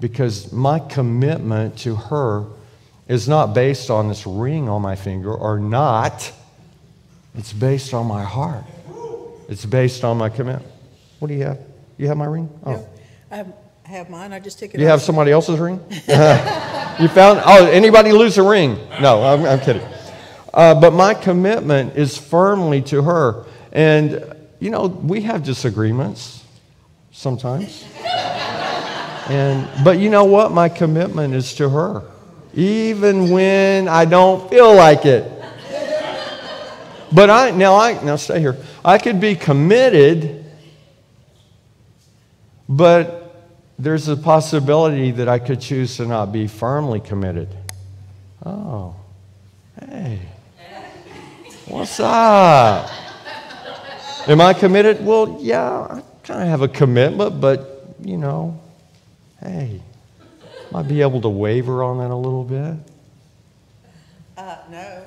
because 0.00 0.52
my 0.52 0.78
commitment 0.78 1.78
to 1.78 1.94
her 1.94 2.46
is 3.08 3.28
not 3.28 3.54
based 3.54 3.90
on 3.90 4.08
this 4.08 4.26
ring 4.26 4.68
on 4.68 4.82
my 4.82 4.96
finger 4.96 5.32
or 5.32 5.58
not. 5.58 6.32
It's 7.36 7.52
based 7.52 7.94
on 7.94 8.06
my 8.06 8.24
heart. 8.24 8.64
It's 9.48 9.64
based 9.64 10.04
on 10.04 10.18
my 10.18 10.28
commitment. 10.28 10.70
What 11.18 11.28
do 11.28 11.34
you 11.34 11.44
have? 11.44 11.60
You 11.98 12.08
have 12.08 12.16
my 12.16 12.26
ring? 12.26 12.50
Oh. 12.64 12.86
I 13.30 13.44
have 13.84 14.10
mine. 14.10 14.32
I 14.32 14.40
just 14.40 14.58
take 14.58 14.74
it 14.74 14.80
You 14.80 14.86
have 14.86 15.00
somebody 15.00 15.30
else's 15.30 15.58
ring? 15.58 15.80
you 15.90 17.08
found, 17.08 17.40
oh, 17.44 17.68
anybody 17.72 18.12
lose 18.12 18.36
a 18.38 18.42
ring? 18.42 18.76
No, 19.00 19.22
I'm, 19.22 19.44
I'm 19.44 19.60
kidding. 19.60 19.86
Uh, 20.52 20.74
but 20.74 20.92
my 20.92 21.14
commitment 21.14 21.96
is 21.96 22.18
firmly 22.18 22.82
to 22.82 23.02
her. 23.02 23.46
And, 23.72 24.34
you 24.58 24.70
know, 24.70 24.86
we 24.86 25.22
have 25.22 25.44
disagreements 25.44 26.42
sometimes. 27.16 27.84
and, 29.28 29.68
but 29.82 29.98
you 29.98 30.10
know 30.10 30.24
what? 30.24 30.52
My 30.52 30.68
commitment 30.68 31.34
is 31.34 31.54
to 31.54 31.68
her, 31.70 32.02
even 32.54 33.30
when 33.30 33.88
I 33.88 34.04
don't 34.04 34.48
feel 34.50 34.74
like 34.74 35.06
it. 35.06 35.32
But 37.12 37.30
I 37.30 37.52
now 37.52 37.76
I 37.76 38.02
now 38.02 38.16
stay 38.16 38.40
here. 38.40 38.56
I 38.84 38.98
could 38.98 39.20
be 39.20 39.36
committed, 39.36 40.44
but 42.68 43.46
there's 43.78 44.08
a 44.08 44.16
possibility 44.16 45.12
that 45.12 45.28
I 45.28 45.38
could 45.38 45.60
choose 45.60 45.96
to 45.96 46.06
not 46.06 46.32
be 46.32 46.48
firmly 46.48 46.98
committed. 47.00 47.48
Oh, 48.44 48.96
hey. 49.88 50.20
What's 51.66 52.00
up? 52.00 52.90
Am 54.28 54.40
I 54.40 54.52
committed? 54.52 55.04
Well, 55.04 55.38
yeah, 55.40 56.00
Kind 56.26 56.42
of 56.42 56.48
have 56.48 56.62
a 56.62 56.68
commitment, 56.68 57.40
but, 57.40 57.94
you 58.02 58.16
know, 58.16 58.60
hey, 59.40 59.80
might 60.72 60.88
be 60.88 61.00
able 61.00 61.20
to 61.20 61.28
waver 61.28 61.84
on 61.84 61.98
that 61.98 62.10
a 62.10 62.16
little 62.16 62.42
bit. 62.42 62.74
Uh, 64.36 64.56
no. 64.68 65.02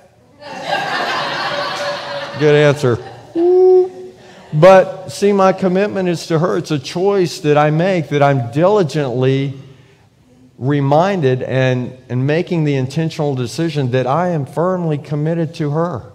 Good 2.40 2.56
answer. 2.56 2.98
But 4.54 5.10
see, 5.10 5.34
my 5.34 5.52
commitment 5.52 6.08
is 6.08 6.26
to 6.28 6.40
her. 6.40 6.58
It's 6.58 6.72
a 6.72 6.80
choice 6.80 7.42
that 7.42 7.58
I 7.58 7.70
make 7.70 8.10
that 8.10 8.24
I'm 8.24 8.52
diligently 8.54 9.60
reminded 10.58 11.44
and, 11.44 11.98
and 12.08 12.26
making 12.26 12.64
the 12.64 12.76
intentional 12.76 13.36
decision 13.36 13.92
that 13.92 14.08
I 14.08 14.30
am 14.30 14.46
firmly 14.46 14.98
committed 14.98 15.54
to 15.56 15.72
her. 15.72 16.14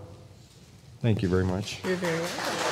Thank 1.02 1.20
you 1.20 1.28
very 1.28 1.44
much. 1.44 1.84
You're 1.84 1.96
very 1.96 2.18
welcome. 2.18 2.63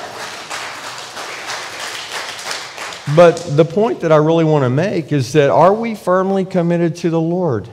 But 3.15 3.35
the 3.35 3.65
point 3.65 4.01
that 4.01 4.11
I 4.11 4.15
really 4.15 4.45
want 4.45 4.63
to 4.63 4.69
make 4.69 5.11
is 5.11 5.33
that 5.33 5.49
are 5.49 5.73
we 5.73 5.93
firmly 5.93 6.45
committed 6.45 6.95
to 6.97 7.09
the 7.09 7.19
Lord? 7.19 7.67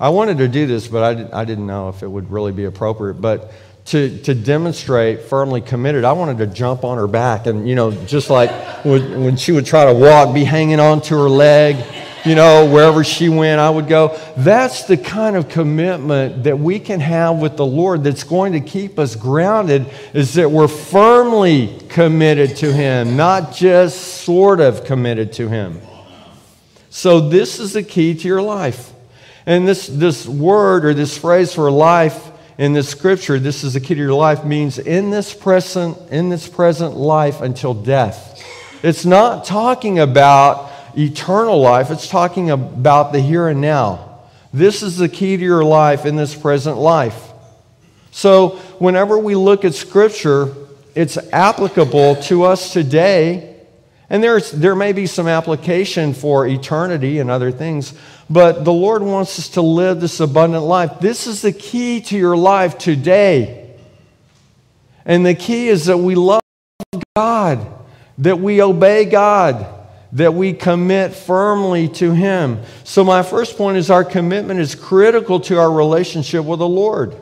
I 0.00 0.08
wanted 0.08 0.38
to 0.38 0.48
do 0.48 0.66
this, 0.66 0.88
but 0.88 1.02
I, 1.02 1.14
did, 1.14 1.30
I 1.32 1.44
didn't 1.44 1.66
know 1.66 1.88
if 1.90 2.02
it 2.02 2.08
would 2.08 2.30
really 2.30 2.52
be 2.52 2.64
appropriate. 2.64 3.14
But 3.14 3.52
to, 3.86 4.18
to 4.22 4.34
demonstrate 4.34 5.22
firmly 5.22 5.60
committed, 5.60 6.04
I 6.04 6.12
wanted 6.12 6.38
to 6.38 6.46
jump 6.46 6.84
on 6.84 6.96
her 6.96 7.06
back 7.06 7.46
and, 7.46 7.68
you 7.68 7.74
know, 7.74 7.92
just 8.06 8.30
like 8.30 8.50
when, 8.84 9.24
when 9.24 9.36
she 9.36 9.52
would 9.52 9.66
try 9.66 9.84
to 9.84 9.92
walk, 9.92 10.34
be 10.34 10.44
hanging 10.44 10.80
on 10.80 11.02
to 11.02 11.14
her 11.14 11.28
leg 11.28 11.76
you 12.24 12.34
know, 12.34 12.70
wherever 12.70 13.04
she 13.04 13.28
went, 13.28 13.60
I 13.60 13.68
would 13.68 13.86
go. 13.86 14.18
That's 14.36 14.84
the 14.84 14.96
kind 14.96 15.36
of 15.36 15.48
commitment 15.48 16.44
that 16.44 16.58
we 16.58 16.78
can 16.78 17.00
have 17.00 17.36
with 17.36 17.56
the 17.56 17.66
Lord 17.66 18.02
that's 18.02 18.24
going 18.24 18.52
to 18.52 18.60
keep 18.60 18.98
us 18.98 19.14
grounded, 19.14 19.86
is 20.14 20.34
that 20.34 20.50
we're 20.50 20.68
firmly 20.68 21.78
committed 21.90 22.56
to 22.58 22.72
Him, 22.72 23.16
not 23.16 23.54
just 23.54 24.22
sort 24.22 24.60
of 24.60 24.84
committed 24.84 25.34
to 25.34 25.48
Him. 25.48 25.80
So, 26.88 27.28
this 27.28 27.58
is 27.58 27.74
the 27.74 27.82
key 27.82 28.14
to 28.14 28.28
your 28.28 28.42
life. 28.42 28.92
And 29.46 29.68
this, 29.68 29.86
this 29.86 30.26
word 30.26 30.86
or 30.86 30.94
this 30.94 31.18
phrase 31.18 31.52
for 31.52 31.70
life 31.70 32.30
in 32.56 32.72
this 32.72 32.88
scripture, 32.88 33.38
this 33.38 33.64
is 33.64 33.74
the 33.74 33.80
key 33.80 33.94
to 33.94 34.00
your 34.00 34.14
life, 34.14 34.44
means 34.44 34.78
in 34.78 35.10
this 35.10 35.34
present, 35.34 35.98
in 36.10 36.30
this 36.30 36.48
present 36.48 36.96
life 36.96 37.42
until 37.42 37.74
death. 37.74 38.42
It's 38.82 39.04
not 39.04 39.44
talking 39.44 39.98
about 39.98 40.70
eternal 40.96 41.60
life, 41.60 41.90
it's 41.90 42.08
talking 42.08 42.50
about 42.50 43.12
the 43.12 43.20
here 43.20 43.48
and 43.48 43.60
now. 43.60 44.20
This 44.52 44.82
is 44.82 44.96
the 44.96 45.08
key 45.08 45.36
to 45.36 45.42
your 45.42 45.64
life 45.64 46.06
in 46.06 46.16
this 46.16 46.34
present 46.34 46.76
life. 46.76 47.32
So, 48.12 48.50
whenever 48.78 49.18
we 49.18 49.34
look 49.34 49.64
at 49.64 49.74
Scripture, 49.74 50.54
it's 50.94 51.16
applicable 51.32 52.16
to 52.22 52.44
us 52.44 52.72
today. 52.72 53.56
And 54.08 54.22
there's, 54.22 54.52
there 54.52 54.76
may 54.76 54.92
be 54.92 55.06
some 55.06 55.26
application 55.26 56.14
for 56.14 56.46
eternity 56.46 57.18
and 57.18 57.30
other 57.30 57.50
things, 57.50 57.94
but 58.30 58.64
the 58.64 58.72
Lord 58.72 59.02
wants 59.02 59.38
us 59.38 59.48
to 59.50 59.62
live 59.62 60.00
this 60.00 60.20
abundant 60.20 60.64
life. 60.64 61.00
This 61.00 61.26
is 61.26 61.42
the 61.42 61.52
key 61.52 62.00
to 62.02 62.16
your 62.16 62.36
life 62.36 62.78
today. 62.78 63.74
And 65.04 65.26
the 65.26 65.34
key 65.34 65.68
is 65.68 65.86
that 65.86 65.98
we 65.98 66.14
love 66.14 66.42
God, 67.16 67.66
that 68.18 68.38
we 68.38 68.62
obey 68.62 69.04
God, 69.04 69.66
that 70.14 70.32
we 70.32 70.52
commit 70.52 71.14
firmly 71.14 71.88
to 71.88 72.12
Him. 72.12 72.60
So, 72.84 73.04
my 73.04 73.22
first 73.22 73.56
point 73.56 73.76
is 73.76 73.90
our 73.90 74.04
commitment 74.04 74.60
is 74.60 74.74
critical 74.74 75.40
to 75.40 75.58
our 75.58 75.70
relationship 75.70 76.44
with 76.44 76.60
the 76.60 76.68
Lord. 76.68 77.16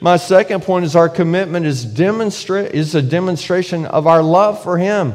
My 0.00 0.16
second 0.16 0.62
point 0.62 0.86
is 0.86 0.96
our 0.96 1.08
commitment 1.08 1.66
is, 1.66 1.84
demonstra- 1.84 2.70
is 2.70 2.94
a 2.94 3.02
demonstration 3.02 3.84
of 3.84 4.06
our 4.06 4.22
love 4.22 4.62
for 4.62 4.78
Him. 4.78 5.14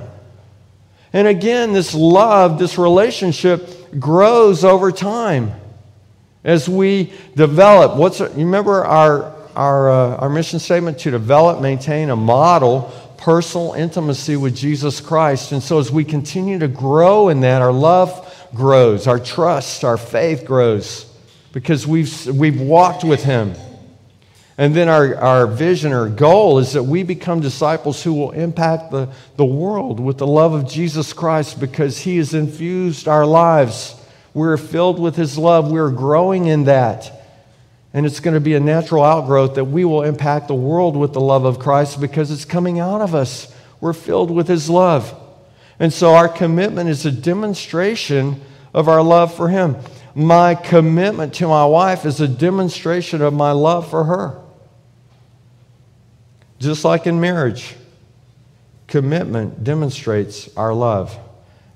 And 1.12 1.28
again, 1.28 1.74
this 1.74 1.96
love, 1.96 2.60
this 2.60 2.78
relationship 2.78 4.00
grows 4.00 4.64
over 4.64 4.92
time 4.92 5.54
as 6.44 6.68
we 6.68 7.14
develop. 7.36 7.98
What's 7.98 8.20
you 8.20 8.30
remember 8.36 8.84
our 8.84 9.34
our 9.56 9.90
uh, 9.90 10.18
our 10.18 10.30
mission 10.30 10.60
statement 10.60 11.00
to 11.00 11.12
develop, 11.12 11.62
maintain 11.62 12.10
a 12.10 12.16
model 12.16 12.92
personal 13.18 13.74
intimacy 13.74 14.36
with 14.36 14.56
Jesus 14.56 15.02
Christ. 15.02 15.52
And 15.52 15.62
so 15.62 15.80
as 15.80 15.92
we 15.92 16.04
continue 16.04 16.60
to 16.60 16.68
grow 16.68 17.30
in 17.30 17.42
that, 17.42 17.62
our 17.62 17.72
love 17.72 18.48
grows, 18.54 19.08
our 19.08 19.20
trust, 19.20 19.84
our 19.84 19.98
faith 19.98 20.46
grows 20.46 21.12
because 21.52 21.88
we've, 21.88 22.28
we've 22.28 22.60
walked 22.60 23.04
with 23.04 23.24
Him. 23.24 23.54
And 24.58 24.74
then 24.74 24.88
our, 24.88 25.16
our 25.16 25.48
vision 25.48 25.92
or 25.92 26.08
goal 26.08 26.60
is 26.60 26.74
that 26.74 26.84
we 26.84 27.04
become 27.04 27.42
disciples 27.42 28.02
who 28.02 28.14
will 28.14 28.32
impact 28.32 28.92
the, 28.92 29.10
the 29.36 29.46
world 29.46 30.00
with 30.00 30.18
the 30.18 30.28
love 30.28 30.54
of 30.54 30.70
Jesus 30.70 31.12
Christ 31.12 31.60
because 31.60 32.00
He 32.00 32.18
has 32.18 32.34
infused 32.34 33.08
our 33.08 33.26
lives. 33.26 33.96
We're 34.34 34.58
filled 34.58 35.00
with 35.00 35.16
His 35.16 35.38
love. 35.38 35.72
We're 35.72 35.92
growing 35.92 36.46
in 36.46 36.66
that. 36.66 37.25
And 37.96 38.06
it's 38.06 38.20
going 38.20 38.34
to 38.34 38.42
be 38.42 38.56
a 38.56 38.60
natural 38.60 39.06
outgrowth 39.06 39.56
that 39.56 39.64
we 39.64 39.86
will 39.86 40.04
impact 40.04 40.50
the 40.50 40.54
world 40.54 40.98
with 40.98 41.14
the 41.14 41.22
love 41.22 41.46
of 41.46 41.60
Christ 41.60 42.02
because 42.02 42.30
it's 42.30 42.44
coming 42.44 42.78
out 42.78 43.00
of 43.00 43.16
us. 43.16 43.56
We're 43.80 43.94
filled 43.94 44.32
with 44.32 44.50
His 44.50 44.70
love. 44.70 45.18
And 45.80 45.94
so 45.94 46.14
our 46.14 46.28
commitment 46.28 46.90
is 46.90 47.06
a 47.06 47.12
demonstration 47.12 48.42
of 48.74 48.90
our 48.90 49.02
love 49.02 49.34
for 49.34 49.48
Him. 49.48 49.78
My 50.14 50.56
commitment 50.56 51.36
to 51.36 51.48
my 51.48 51.66
wife 51.66 52.06
is 52.06 52.20
a 52.20 52.28
demonstration 52.28 53.22
of 53.22 53.34
my 53.34 53.54
love 53.54 53.90
for 53.90 54.04
her. 54.04 54.42
Just 56.60 56.84
like 56.84 57.08
in 57.08 57.22
marriage, 57.22 57.78
commitment 58.88 59.64
demonstrates 59.64 60.50
our 60.58 60.74
love. 60.74 61.18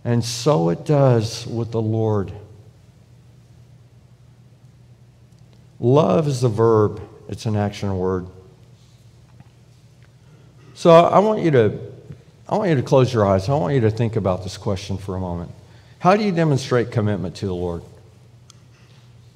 And 0.04 0.22
so 0.22 0.68
it 0.68 0.84
does 0.86 1.48
with 1.48 1.72
the 1.72 1.82
Lord. 1.82 2.34
Love 5.80 6.28
is 6.28 6.42
the 6.42 6.50
verb, 6.50 7.02
it's 7.30 7.46
an 7.46 7.56
action 7.56 7.98
word. 7.98 8.28
So 10.74 10.92
I 10.92 11.20
want 11.20 11.42
you 11.42 11.52
to 11.52 11.80
I 12.48 12.58
want 12.58 12.70
you 12.70 12.76
to 12.78 12.82
close 12.82 13.14
your 13.14 13.28
eyes. 13.28 13.48
I 13.48 13.54
want 13.54 13.76
you 13.76 13.82
to 13.82 13.92
think 13.92 14.16
about 14.16 14.44
this 14.44 14.58
question 14.58 14.98
for 14.98 15.16
a 15.16 15.20
moment. 15.20 15.52
How 16.00 16.16
do 16.16 16.24
you 16.24 16.32
demonstrate 16.32 16.90
commitment 16.90 17.36
to 17.36 17.46
the 17.46 17.54
Lord? 17.54 17.84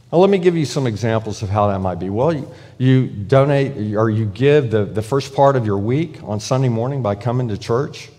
Well, 0.10 0.22
let 0.22 0.32
me 0.32 0.40
give 0.40 0.58
you 0.58 0.66
some 0.66 0.88
examples 0.88 1.44
of 1.44 1.50
how 1.50 1.68
that 1.68 1.80
might 1.80 2.00
be. 2.00 2.10
Well, 2.10 2.34
you, 2.34 2.52
you 2.78 3.08
donate 3.08 3.96
or 3.96 4.10
you 4.10 4.26
give 4.26 4.72
the, 4.72 4.86
the 4.86 5.02
first 5.02 5.36
part 5.36 5.56
of 5.56 5.66
your 5.66 5.78
week 5.78 6.24
on 6.24 6.40
Sunday 6.40 6.70
morning 6.70 7.04
by 7.04 7.16
coming 7.16 7.50
to 7.50 7.58
church. 7.58 8.10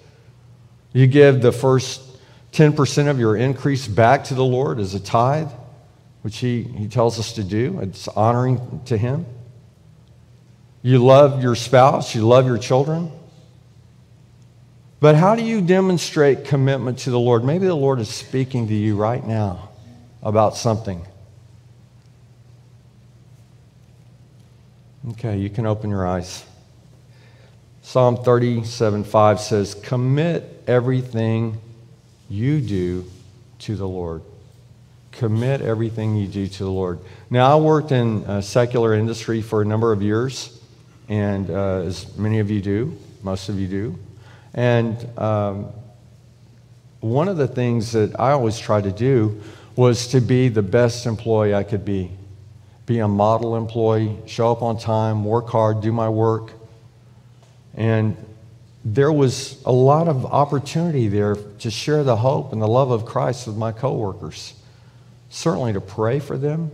You 0.92 1.06
give 1.08 1.42
the 1.42 1.52
first 1.52 2.02
10% 2.52 3.10
of 3.10 3.18
your 3.18 3.36
increase 3.36 3.88
back 3.88 4.24
to 4.24 4.34
the 4.34 4.44
Lord 4.44 4.78
as 4.78 4.94
a 4.94 5.00
tithe 5.00 5.50
which 6.24 6.38
he, 6.38 6.62
he 6.62 6.88
tells 6.88 7.18
us 7.18 7.34
to 7.34 7.44
do. 7.44 7.78
It's 7.82 8.08
honoring 8.08 8.80
to 8.86 8.96
him. 8.96 9.26
You 10.80 11.04
love 11.04 11.42
your 11.42 11.54
spouse, 11.54 12.14
you 12.14 12.26
love 12.26 12.46
your 12.46 12.56
children. 12.56 13.12
But 15.00 15.16
how 15.16 15.36
do 15.36 15.44
you 15.44 15.60
demonstrate 15.60 16.46
commitment 16.46 17.00
to 17.00 17.10
the 17.10 17.20
Lord? 17.20 17.44
Maybe 17.44 17.66
the 17.66 17.74
Lord 17.74 18.00
is 18.00 18.08
speaking 18.08 18.68
to 18.68 18.74
you 18.74 18.96
right 18.96 19.22
now 19.22 19.68
about 20.22 20.56
something. 20.56 21.06
Okay, 25.10 25.36
you 25.36 25.50
can 25.50 25.66
open 25.66 25.90
your 25.90 26.06
eyes. 26.06 26.42
Psalm 27.82 28.16
37 28.16 29.04
5 29.04 29.40
says, 29.40 29.74
Commit 29.74 30.62
everything 30.66 31.60
you 32.30 32.62
do 32.62 33.04
to 33.58 33.76
the 33.76 33.86
Lord. 33.86 34.22
Commit 35.14 35.60
everything 35.60 36.16
you 36.16 36.26
do 36.26 36.46
to 36.46 36.64
the 36.64 36.70
Lord. 36.70 36.98
Now, 37.30 37.56
I 37.56 37.60
worked 37.60 37.92
in 37.92 38.24
a 38.26 38.42
secular 38.42 38.94
industry 38.94 39.42
for 39.42 39.62
a 39.62 39.64
number 39.64 39.92
of 39.92 40.02
years, 40.02 40.60
and 41.08 41.48
uh, 41.50 41.82
as 41.82 42.16
many 42.16 42.40
of 42.40 42.50
you 42.50 42.60
do, 42.60 42.98
most 43.22 43.48
of 43.48 43.58
you 43.58 43.68
do. 43.68 43.98
And 44.54 44.96
um, 45.18 45.66
one 47.00 47.28
of 47.28 47.36
the 47.36 47.46
things 47.46 47.92
that 47.92 48.18
I 48.18 48.32
always 48.32 48.58
tried 48.58 48.84
to 48.84 48.92
do 48.92 49.40
was 49.76 50.08
to 50.08 50.20
be 50.20 50.48
the 50.48 50.62
best 50.62 51.06
employee 51.06 51.54
I 51.54 51.62
could 51.62 51.84
be. 51.84 52.10
Be 52.86 52.98
a 52.98 53.08
model 53.08 53.56
employee, 53.56 54.16
show 54.26 54.50
up 54.50 54.62
on 54.62 54.78
time, 54.78 55.24
work 55.24 55.48
hard, 55.48 55.80
do 55.80 55.92
my 55.92 56.08
work. 56.08 56.52
And 57.74 58.16
there 58.84 59.12
was 59.12 59.62
a 59.64 59.72
lot 59.72 60.08
of 60.08 60.26
opportunity 60.26 61.08
there 61.08 61.36
to 61.36 61.70
share 61.70 62.04
the 62.04 62.16
hope 62.16 62.52
and 62.52 62.60
the 62.60 62.68
love 62.68 62.90
of 62.90 63.04
Christ 63.04 63.46
with 63.46 63.56
my 63.56 63.72
coworkers. 63.72 64.54
Certainly 65.34 65.72
to 65.72 65.80
pray 65.80 66.20
for 66.20 66.38
them. 66.38 66.70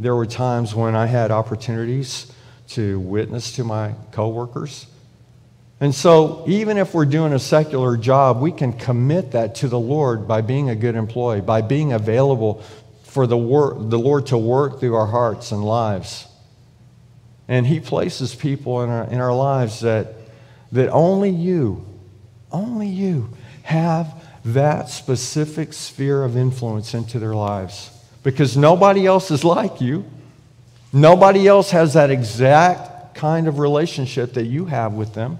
There 0.00 0.16
were 0.16 0.26
times 0.26 0.74
when 0.74 0.96
I 0.96 1.06
had 1.06 1.30
opportunities 1.30 2.32
to 2.70 2.98
witness 2.98 3.52
to 3.52 3.64
my 3.64 3.94
coworkers. 4.10 4.88
And 5.78 5.94
so, 5.94 6.42
even 6.48 6.78
if 6.78 6.94
we're 6.94 7.04
doing 7.04 7.32
a 7.32 7.38
secular 7.38 7.96
job, 7.96 8.40
we 8.40 8.50
can 8.50 8.72
commit 8.72 9.30
that 9.30 9.54
to 9.56 9.68
the 9.68 9.78
Lord 9.78 10.26
by 10.26 10.40
being 10.40 10.68
a 10.68 10.74
good 10.74 10.96
employee, 10.96 11.40
by 11.40 11.62
being 11.62 11.92
available 11.92 12.60
for 13.04 13.24
the, 13.28 13.36
the 13.36 13.98
Lord 14.00 14.26
to 14.26 14.36
work 14.36 14.80
through 14.80 14.96
our 14.96 15.06
hearts 15.06 15.52
and 15.52 15.64
lives. 15.64 16.26
And 17.46 17.64
He 17.64 17.78
places 17.78 18.34
people 18.34 18.82
in 18.82 18.90
our, 18.90 19.04
in 19.04 19.20
our 19.20 19.32
lives 19.32 19.78
that, 19.82 20.12
that 20.72 20.88
only 20.88 21.30
you, 21.30 21.86
only 22.50 22.88
you 22.88 23.30
have 23.62 24.12
that 24.46 24.88
specific 24.88 25.72
sphere 25.72 26.22
of 26.22 26.36
influence 26.36 26.94
into 26.94 27.18
their 27.18 27.34
lives. 27.34 27.90
Because 28.22 28.56
nobody 28.56 29.06
else 29.06 29.30
is 29.30 29.44
like 29.44 29.80
you. 29.80 30.04
Nobody 30.92 31.46
else 31.48 31.70
has 31.70 31.94
that 31.94 32.10
exact 32.10 33.14
kind 33.14 33.48
of 33.48 33.58
relationship 33.58 34.34
that 34.34 34.44
you 34.44 34.66
have 34.66 34.92
with 34.92 35.14
them. 35.14 35.38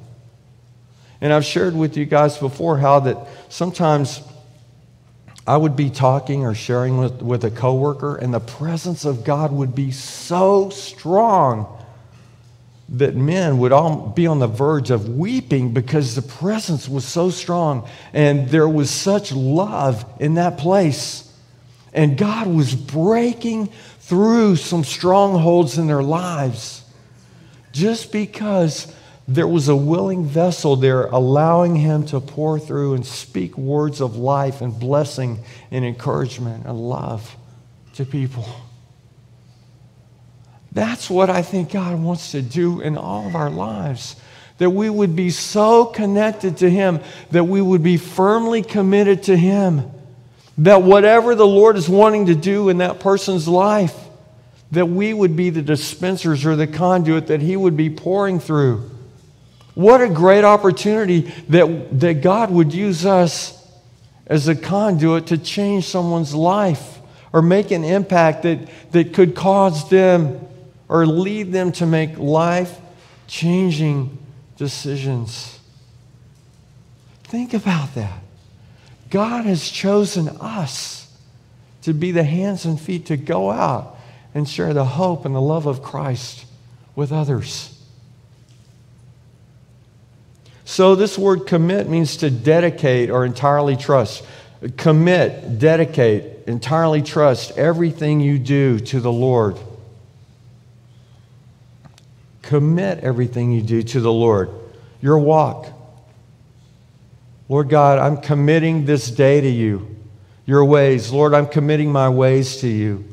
And 1.21 1.33
I've 1.33 1.45
shared 1.45 1.75
with 1.75 1.97
you 1.97 2.05
guys 2.05 2.37
before 2.37 2.79
how 2.79 3.01
that 3.01 3.27
sometimes 3.49 4.23
I 5.47 5.57
would 5.57 5.77
be 5.77 5.91
talking 5.91 6.45
or 6.45 6.55
sharing 6.55 6.99
with, 6.99 7.23
with 7.23 7.45
a 7.45 7.51
coworker, 7.51 8.17
and 8.17 8.35
the 8.35 8.41
presence 8.41 9.05
of 9.05 9.25
God 9.25 9.53
would 9.53 9.75
be 9.75 9.93
so 9.93 10.71
strong 10.71 11.73
that 12.88 13.16
men 13.16 13.59
would 13.59 13.73
all 13.73 14.09
be 14.09 14.26
on 14.26 14.38
the 14.38 14.47
verge 14.47 14.90
of 14.90 15.09
weeping 15.09 15.75
because 15.75 16.14
the 16.14 16.23
presence 16.23 16.88
was 16.88 17.05
so 17.05 17.31
strong 17.31 17.88
and 18.12 18.49
there 18.49 18.69
was 18.69 18.90
such 18.90 19.33
love 19.33 20.05
in 20.21 20.35
that 20.35 20.57
place. 20.57 21.23
And 21.93 22.16
God 22.16 22.47
was 22.47 22.75
breaking 22.75 23.69
through 24.00 24.57
some 24.57 24.85
strongholds 24.85 25.78
in 25.78 25.88
their 25.88 26.02
lives 26.02 26.85
just 27.73 28.12
because 28.12 28.95
there 29.28 29.49
was 29.49 29.69
a 29.69 29.75
willing 29.75 30.25
vessel 30.25 30.77
there 30.77 31.07
allowing 31.07 31.75
him 31.75 32.07
to 32.07 32.20
pour 32.20 32.61
through 32.61 32.94
and 32.94 33.05
speak 33.05 33.59
words 33.59 34.01
of 34.01 34.16
life 34.16 34.61
and 34.61 34.79
blessing 34.79 35.40
and 35.72 35.85
encouragement 35.85 36.64
and 36.66 36.79
love 36.79 37.37
to 37.94 38.05
people. 38.05 38.46
That's 40.77 41.09
what 41.09 41.31
I 41.31 41.41
think 41.41 41.73
God 41.73 41.99
wants 41.99 42.33
to 42.33 42.43
do 42.43 42.83
in 42.83 42.99
all 42.99 43.27
of 43.27 43.35
our 43.35 43.49
lives. 43.49 44.15
That 44.59 44.69
we 44.69 44.91
would 44.91 45.17
be 45.17 45.31
so 45.31 45.87
connected 45.87 46.59
to 46.59 46.69
Him, 46.69 47.01
that 47.31 47.45
we 47.45 47.62
would 47.62 47.83
be 47.83 47.97
firmly 47.97 48.62
committed 48.62 49.23
to 49.23 49.37
Him. 49.39 49.91
That 50.59 50.83
whatever 50.83 51.35
the 51.35 51.47
Lord 51.47 51.77
is 51.77 51.89
wanting 51.89 52.27
to 52.27 52.35
do 52.35 52.69
in 52.69 52.77
that 52.79 53.01
person's 53.01 53.49
life, 53.49 53.97
that 54.71 54.85
we 54.85 55.15
would 55.15 55.35
be 55.35 55.49
the 55.49 55.62
dispensers 55.62 56.45
or 56.45 56.57
the 56.57 56.67
conduit 56.67 57.29
that 57.29 57.41
He 57.41 57.57
would 57.57 57.79
be 57.79 57.89
pouring 57.89 58.39
through. 58.39 58.91
What 59.73 60.03
a 60.03 60.11
great 60.11 60.45
opportunity 60.45 61.33
that, 61.49 62.01
that 62.01 62.21
God 62.21 62.51
would 62.51 62.75
use 62.75 63.07
us 63.07 63.67
as 64.27 64.47
a 64.47 64.55
conduit 64.55 65.29
to 65.29 65.39
change 65.39 65.87
someone's 65.87 66.35
life 66.35 66.99
or 67.33 67.41
make 67.41 67.71
an 67.71 67.83
impact 67.83 68.43
that, 68.43 68.69
that 68.93 69.15
could 69.15 69.35
cause 69.35 69.89
them 69.89 70.47
or 70.88 71.07
lead 71.07 71.53
them 71.53 71.72
to 71.72 71.87
make 71.87 72.18
life 72.18 72.79
changing 73.27 74.18
decisions. 74.57 75.59
Think 77.25 77.55
about 77.55 77.94
that. 77.94 78.20
God 79.11 79.44
has 79.44 79.68
chosen 79.68 80.29
us 80.40 81.12
to 81.83 81.92
be 81.92 82.11
the 82.11 82.25
hands 82.25 82.64
and 82.64 82.81
feet 82.81 83.07
to 83.07 83.16
go 83.16 83.51
out 83.51 83.96
and 84.35 84.49
share 84.49 84.75
the 84.75 84.85
hope 84.85 85.25
and 85.25 85.35
the 85.35 85.40
love 85.40 85.66
of 85.66 85.83
Christ 85.83 86.44
with 86.94 87.12
others. 87.12 87.72
So, 90.64 90.96
this 90.96 91.16
word 91.16 91.46
commit 91.46 91.88
means 91.88 92.16
to 92.18 92.31
dedicate 92.31 93.09
or 93.09 93.25
entirely 93.25 93.77
trust. 93.77 94.25
Commit, 94.77 95.61
dedicate, 95.61 96.46
entirely 96.49 97.03
trust 97.03 97.57
everything 97.57 98.20
you 98.20 98.38
do 98.38 98.81
to 98.81 99.01
the 99.01 99.12
Lord. 99.12 99.57
Commit 102.46 103.00
everything 103.00 103.50
you 103.50 103.61
do 103.61 103.82
to 103.82 104.00
the 104.00 104.12
Lord. 104.12 104.50
Your 105.00 105.18
walk. 105.18 105.66
Lord 107.48 107.68
God, 107.68 107.98
I'm 107.98 108.18
committing 108.18 108.87
this 108.87 109.11
day 109.11 109.40
to 109.40 109.48
you. 109.48 109.96
Your 110.46 110.64
ways. 110.64 111.11
Lord, 111.11 111.35
I'm 111.35 111.48
committing 111.48 111.90
my 111.90 112.09
ways 112.09 112.59
to 112.59 112.68
you. 112.68 113.04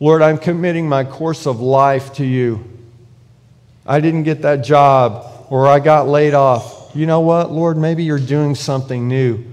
Lord, 0.00 0.20
I'm 0.20 0.36
committing 0.36 0.88
my 0.88 1.04
course 1.04 1.46
of 1.46 1.60
life 1.60 2.14
to 2.14 2.24
you. 2.24 2.64
I 3.86 4.00
didn't 4.00 4.24
get 4.24 4.42
that 4.42 4.64
job 4.64 5.46
or 5.48 5.68
I 5.68 5.78
got 5.78 6.08
laid 6.08 6.34
off. 6.34 6.90
You 6.92 7.06
know 7.06 7.20
what, 7.20 7.52
Lord? 7.52 7.76
Maybe 7.76 8.02
you're 8.02 8.18
doing 8.18 8.56
something 8.56 9.06
new. 9.06 9.44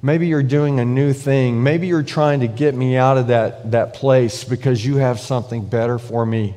Maybe 0.00 0.28
you're 0.28 0.42
doing 0.42 0.80
a 0.80 0.84
new 0.84 1.12
thing. 1.12 1.62
Maybe 1.62 1.88
you're 1.88 2.02
trying 2.02 2.40
to 2.40 2.48
get 2.48 2.74
me 2.74 2.96
out 2.96 3.18
of 3.18 3.26
that, 3.26 3.72
that 3.72 3.92
place 3.92 4.44
because 4.44 4.82
you 4.82 4.96
have 4.96 5.20
something 5.20 5.66
better 5.66 5.98
for 5.98 6.24
me. 6.24 6.54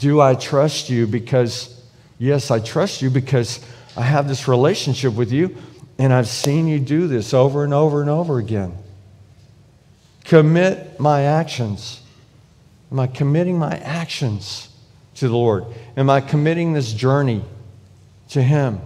Do 0.00 0.20
I 0.20 0.34
trust 0.34 0.90
you? 0.90 1.06
Because, 1.06 1.80
yes, 2.18 2.50
I 2.50 2.58
trust 2.58 3.00
you 3.00 3.08
because 3.08 3.64
I 3.96 4.02
have 4.02 4.26
this 4.26 4.48
relationship 4.48 5.14
with 5.14 5.30
you 5.30 5.56
and 5.96 6.12
I've 6.12 6.28
seen 6.28 6.66
you 6.66 6.80
do 6.80 7.06
this 7.06 7.32
over 7.32 7.62
and 7.62 7.72
over 7.72 8.00
and 8.00 8.10
over 8.10 8.38
again. 8.38 8.74
Commit 10.24 10.98
my 10.98 11.22
actions. 11.22 12.02
Am 12.90 12.98
I 12.98 13.06
committing 13.06 13.58
my 13.58 13.76
actions 13.76 14.68
to 15.14 15.28
the 15.28 15.36
Lord? 15.36 15.64
Am 15.96 16.10
I 16.10 16.20
committing 16.20 16.72
this 16.72 16.92
journey? 16.92 17.44
to 18.30 18.42
Him. 18.42 18.80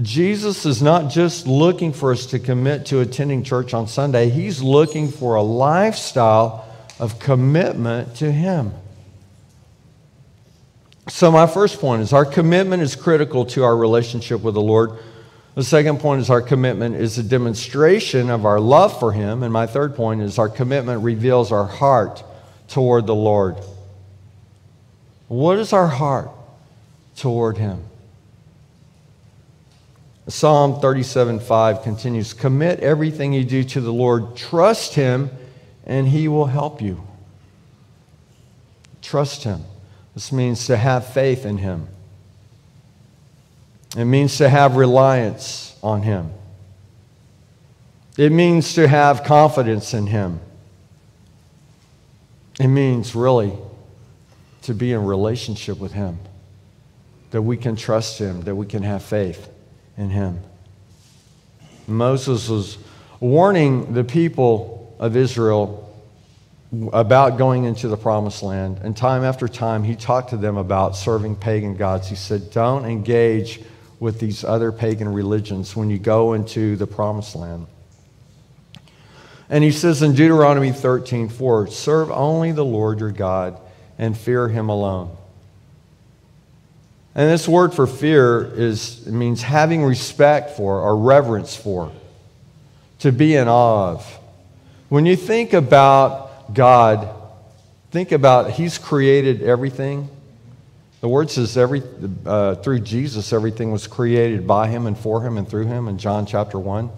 Jesus 0.00 0.64
is 0.64 0.82
not 0.82 1.10
just 1.10 1.46
looking 1.46 1.92
for 1.92 2.12
us 2.12 2.26
to 2.26 2.38
commit 2.38 2.86
to 2.86 3.00
attending 3.00 3.44
church 3.44 3.74
on 3.74 3.86
Sunday, 3.86 4.30
He's 4.30 4.62
looking 4.62 5.10
for 5.10 5.34
a 5.34 5.42
lifestyle 5.42 6.64
of 6.98 7.18
commitment 7.18 8.16
to 8.16 8.32
Him. 8.32 8.72
So, 11.08 11.30
my 11.30 11.46
first 11.46 11.80
point 11.80 12.02
is 12.02 12.12
our 12.12 12.24
commitment 12.24 12.82
is 12.82 12.94
critical 12.94 13.44
to 13.46 13.64
our 13.64 13.76
relationship 13.76 14.40
with 14.40 14.54
the 14.54 14.62
Lord. 14.62 14.92
The 15.54 15.64
second 15.64 16.00
point 16.00 16.20
is 16.20 16.30
our 16.30 16.40
commitment 16.40 16.96
is 16.96 17.18
a 17.18 17.22
demonstration 17.22 18.30
of 18.30 18.46
our 18.46 18.60
love 18.60 18.98
for 18.98 19.12
Him. 19.12 19.42
And 19.42 19.52
my 19.52 19.66
third 19.66 19.94
point 19.96 20.22
is 20.22 20.38
our 20.38 20.48
commitment 20.48 21.02
reveals 21.02 21.52
our 21.52 21.66
heart 21.66 22.22
toward 22.68 23.06
the 23.06 23.14
Lord. 23.14 23.56
What 25.28 25.58
is 25.58 25.72
our 25.72 25.88
heart? 25.88 26.30
toward 27.16 27.56
him. 27.58 27.84
Psalm 30.28 30.80
37 30.80 31.40
5 31.40 31.82
continues 31.82 32.32
Commit 32.32 32.80
everything 32.80 33.32
you 33.32 33.44
do 33.44 33.64
to 33.64 33.80
the 33.80 33.92
Lord, 33.92 34.36
trust 34.36 34.94
him, 34.94 35.30
and 35.84 36.08
he 36.08 36.28
will 36.28 36.46
help 36.46 36.80
you. 36.80 37.02
Trust 39.02 39.44
him. 39.44 39.62
This 40.14 40.30
means 40.32 40.66
to 40.66 40.76
have 40.76 41.06
faith 41.06 41.46
in 41.46 41.58
him, 41.58 41.88
it 43.96 44.04
means 44.04 44.38
to 44.38 44.48
have 44.48 44.76
reliance 44.76 45.76
on 45.82 46.02
him, 46.02 46.30
it 48.16 48.32
means 48.32 48.74
to 48.74 48.86
have 48.88 49.24
confidence 49.24 49.94
in 49.94 50.06
him. 50.06 50.40
It 52.60 52.68
means 52.68 53.14
really 53.14 53.52
to 54.62 54.74
be 54.74 54.92
in 54.92 55.04
relationship 55.04 55.78
with 55.78 55.92
him. 55.92 56.18
that 57.32 57.42
we 57.42 57.56
can 57.56 57.74
trust 57.74 58.18
him, 58.18 58.42
that 58.42 58.54
we 58.54 58.66
can 58.66 58.82
have 58.82 59.02
faith 59.02 59.50
in 59.96 60.10
him. 60.10 60.38
Moses 61.88 62.48
was 62.48 62.78
warning 63.20 63.94
the 63.94 64.04
people 64.04 64.94
of 65.00 65.16
Israel 65.16 65.91
about 66.92 67.36
going 67.36 67.64
into 67.64 67.88
the 67.88 67.96
promised 67.96 68.42
land. 68.42 68.78
And 68.82 68.96
time 68.96 69.24
after 69.24 69.46
time, 69.46 69.84
he 69.84 69.94
talked 69.94 70.30
to 70.30 70.36
them 70.36 70.56
about 70.56 70.96
serving 70.96 71.36
pagan 71.36 71.76
gods. 71.76 72.08
He 72.08 72.16
said, 72.16 72.50
Don't 72.50 72.86
engage 72.86 73.60
with 74.00 74.18
these 74.18 74.42
other 74.42 74.72
pagan 74.72 75.08
religions 75.08 75.76
when 75.76 75.90
you 75.90 75.98
go 75.98 76.32
into 76.32 76.76
the 76.76 76.86
promised 76.86 77.36
land. 77.36 77.66
And 79.48 79.62
he 79.62 79.70
says 79.70 80.02
in 80.02 80.14
Deuteronomy 80.14 80.72
13, 80.72 81.28
4, 81.28 81.66
serve 81.66 82.10
only 82.10 82.52
the 82.52 82.64
Lord 82.64 83.00
your 83.00 83.12
God 83.12 83.60
and 83.98 84.16
fear 84.16 84.48
him 84.48 84.70
alone. 84.70 85.14
And 87.14 87.30
this 87.30 87.46
word 87.46 87.74
for 87.74 87.86
fear 87.86 88.50
is 88.54 89.06
means 89.06 89.42
having 89.42 89.84
respect 89.84 90.56
for 90.56 90.80
or 90.80 90.96
reverence 90.96 91.54
for, 91.54 91.92
to 93.00 93.12
be 93.12 93.36
in 93.36 93.46
awe 93.46 93.90
of. 93.90 94.18
When 94.88 95.04
you 95.04 95.16
think 95.16 95.52
about 95.52 96.31
God, 96.52 97.08
think 97.90 98.12
about 98.12 98.50
He's 98.52 98.78
created 98.78 99.42
everything. 99.42 100.08
The 101.00 101.08
word 101.08 101.30
says 101.30 101.56
every, 101.56 101.82
uh, 102.24 102.54
through 102.56 102.80
Jesus, 102.80 103.32
everything 103.32 103.72
was 103.72 103.86
created 103.86 104.46
by 104.46 104.68
Him 104.68 104.86
and 104.86 104.96
for 104.96 105.20
Him 105.20 105.36
and 105.36 105.48
through 105.48 105.66
Him 105.66 105.88
in 105.88 105.98
John 105.98 106.26
chapter 106.26 106.58
1. 106.58 106.90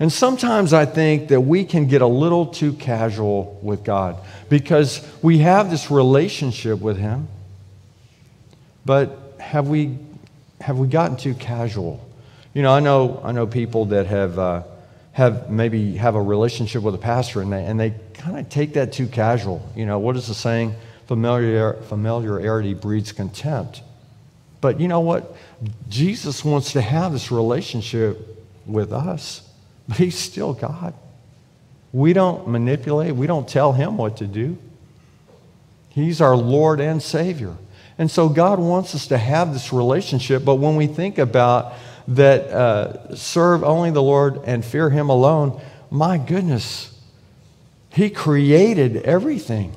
And 0.00 0.12
sometimes 0.12 0.72
I 0.72 0.84
think 0.84 1.28
that 1.28 1.40
we 1.40 1.64
can 1.64 1.86
get 1.86 2.02
a 2.02 2.06
little 2.06 2.46
too 2.46 2.72
casual 2.72 3.60
with 3.62 3.84
God 3.84 4.16
because 4.48 5.06
we 5.22 5.38
have 5.38 5.70
this 5.70 5.90
relationship 5.90 6.80
with 6.80 6.98
Him, 6.98 7.28
but 8.84 9.36
have 9.38 9.68
we, 9.68 9.96
have 10.60 10.78
we 10.78 10.88
gotten 10.88 11.16
too 11.16 11.34
casual? 11.34 12.04
You 12.54 12.62
know, 12.62 12.72
I 12.72 12.80
know, 12.80 13.20
I 13.22 13.30
know 13.30 13.46
people 13.46 13.86
that 13.86 14.06
have, 14.06 14.38
uh, 14.38 14.62
have 15.12 15.48
maybe 15.48 15.96
have 15.96 16.16
a 16.16 16.22
relationship 16.22 16.82
with 16.82 16.96
a 16.96 16.98
pastor 16.98 17.40
and 17.40 17.52
they, 17.52 17.64
and 17.64 17.78
they 17.78 17.94
kind 18.14 18.38
of 18.38 18.48
take 18.48 18.74
that 18.74 18.92
too 18.92 19.06
casual. 19.06 19.68
You 19.76 19.86
know, 19.86 19.98
what 19.98 20.16
is 20.16 20.28
the 20.28 20.34
saying? 20.34 20.74
Familiar, 21.06 21.74
familiarity 21.88 22.74
breeds 22.74 23.12
contempt. 23.12 23.82
But 24.60 24.80
you 24.80 24.88
know 24.88 25.00
what? 25.00 25.36
Jesus 25.88 26.44
wants 26.44 26.72
to 26.72 26.80
have 26.80 27.12
this 27.12 27.30
relationship 27.30 28.42
with 28.66 28.92
us. 28.92 29.48
But 29.88 29.98
he's 29.98 30.18
still 30.18 30.54
God. 30.54 30.94
We 31.92 32.12
don't 32.12 32.48
manipulate, 32.48 33.14
we 33.14 33.26
don't 33.26 33.46
tell 33.46 33.72
him 33.72 33.98
what 33.98 34.16
to 34.16 34.26
do. 34.26 34.58
He's 35.90 36.20
our 36.20 36.36
Lord 36.36 36.80
and 36.80 37.02
Savior. 37.02 37.54
And 37.98 38.10
so 38.10 38.28
God 38.28 38.58
wants 38.58 38.94
us 38.94 39.06
to 39.08 39.18
have 39.18 39.52
this 39.52 39.72
relationship, 39.72 40.44
but 40.44 40.56
when 40.56 40.74
we 40.76 40.86
think 40.86 41.18
about 41.18 41.74
that 42.08 42.42
uh, 42.48 43.14
serve 43.14 43.62
only 43.62 43.90
the 43.90 44.02
Lord 44.02 44.40
and 44.44 44.64
fear 44.64 44.90
him 44.90 45.08
alone, 45.08 45.60
my 45.90 46.18
goodness, 46.18 46.93
he 47.94 48.10
created 48.10 48.96
everything. 48.98 49.72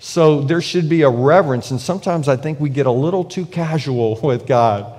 So 0.00 0.40
there 0.42 0.60
should 0.60 0.88
be 0.88 1.02
a 1.02 1.08
reverence, 1.08 1.70
and 1.70 1.80
sometimes 1.80 2.28
I 2.28 2.36
think 2.36 2.58
we 2.58 2.68
get 2.68 2.86
a 2.86 2.90
little 2.90 3.24
too 3.24 3.46
casual 3.46 4.20
with 4.22 4.46
God 4.46 4.92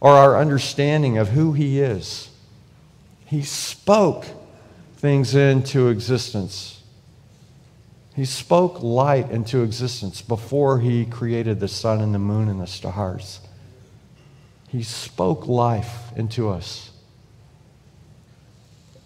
or 0.00 0.12
our 0.12 0.38
understanding 0.38 1.18
of 1.18 1.28
who 1.28 1.52
he 1.52 1.80
is. 1.80 2.30
He 3.24 3.42
spoke 3.42 4.24
things 4.98 5.34
into 5.34 5.88
existence. 5.88 6.80
He 8.14 8.24
spoke 8.24 8.82
light 8.82 9.30
into 9.32 9.64
existence 9.64 10.22
before 10.22 10.78
he 10.78 11.06
created 11.06 11.58
the 11.58 11.68
sun 11.68 12.00
and 12.00 12.14
the 12.14 12.20
moon 12.20 12.48
and 12.48 12.60
the 12.60 12.68
stars. 12.68 13.40
He 14.68 14.84
spoke 14.84 15.48
life 15.48 16.16
into 16.16 16.50
us. 16.50 16.92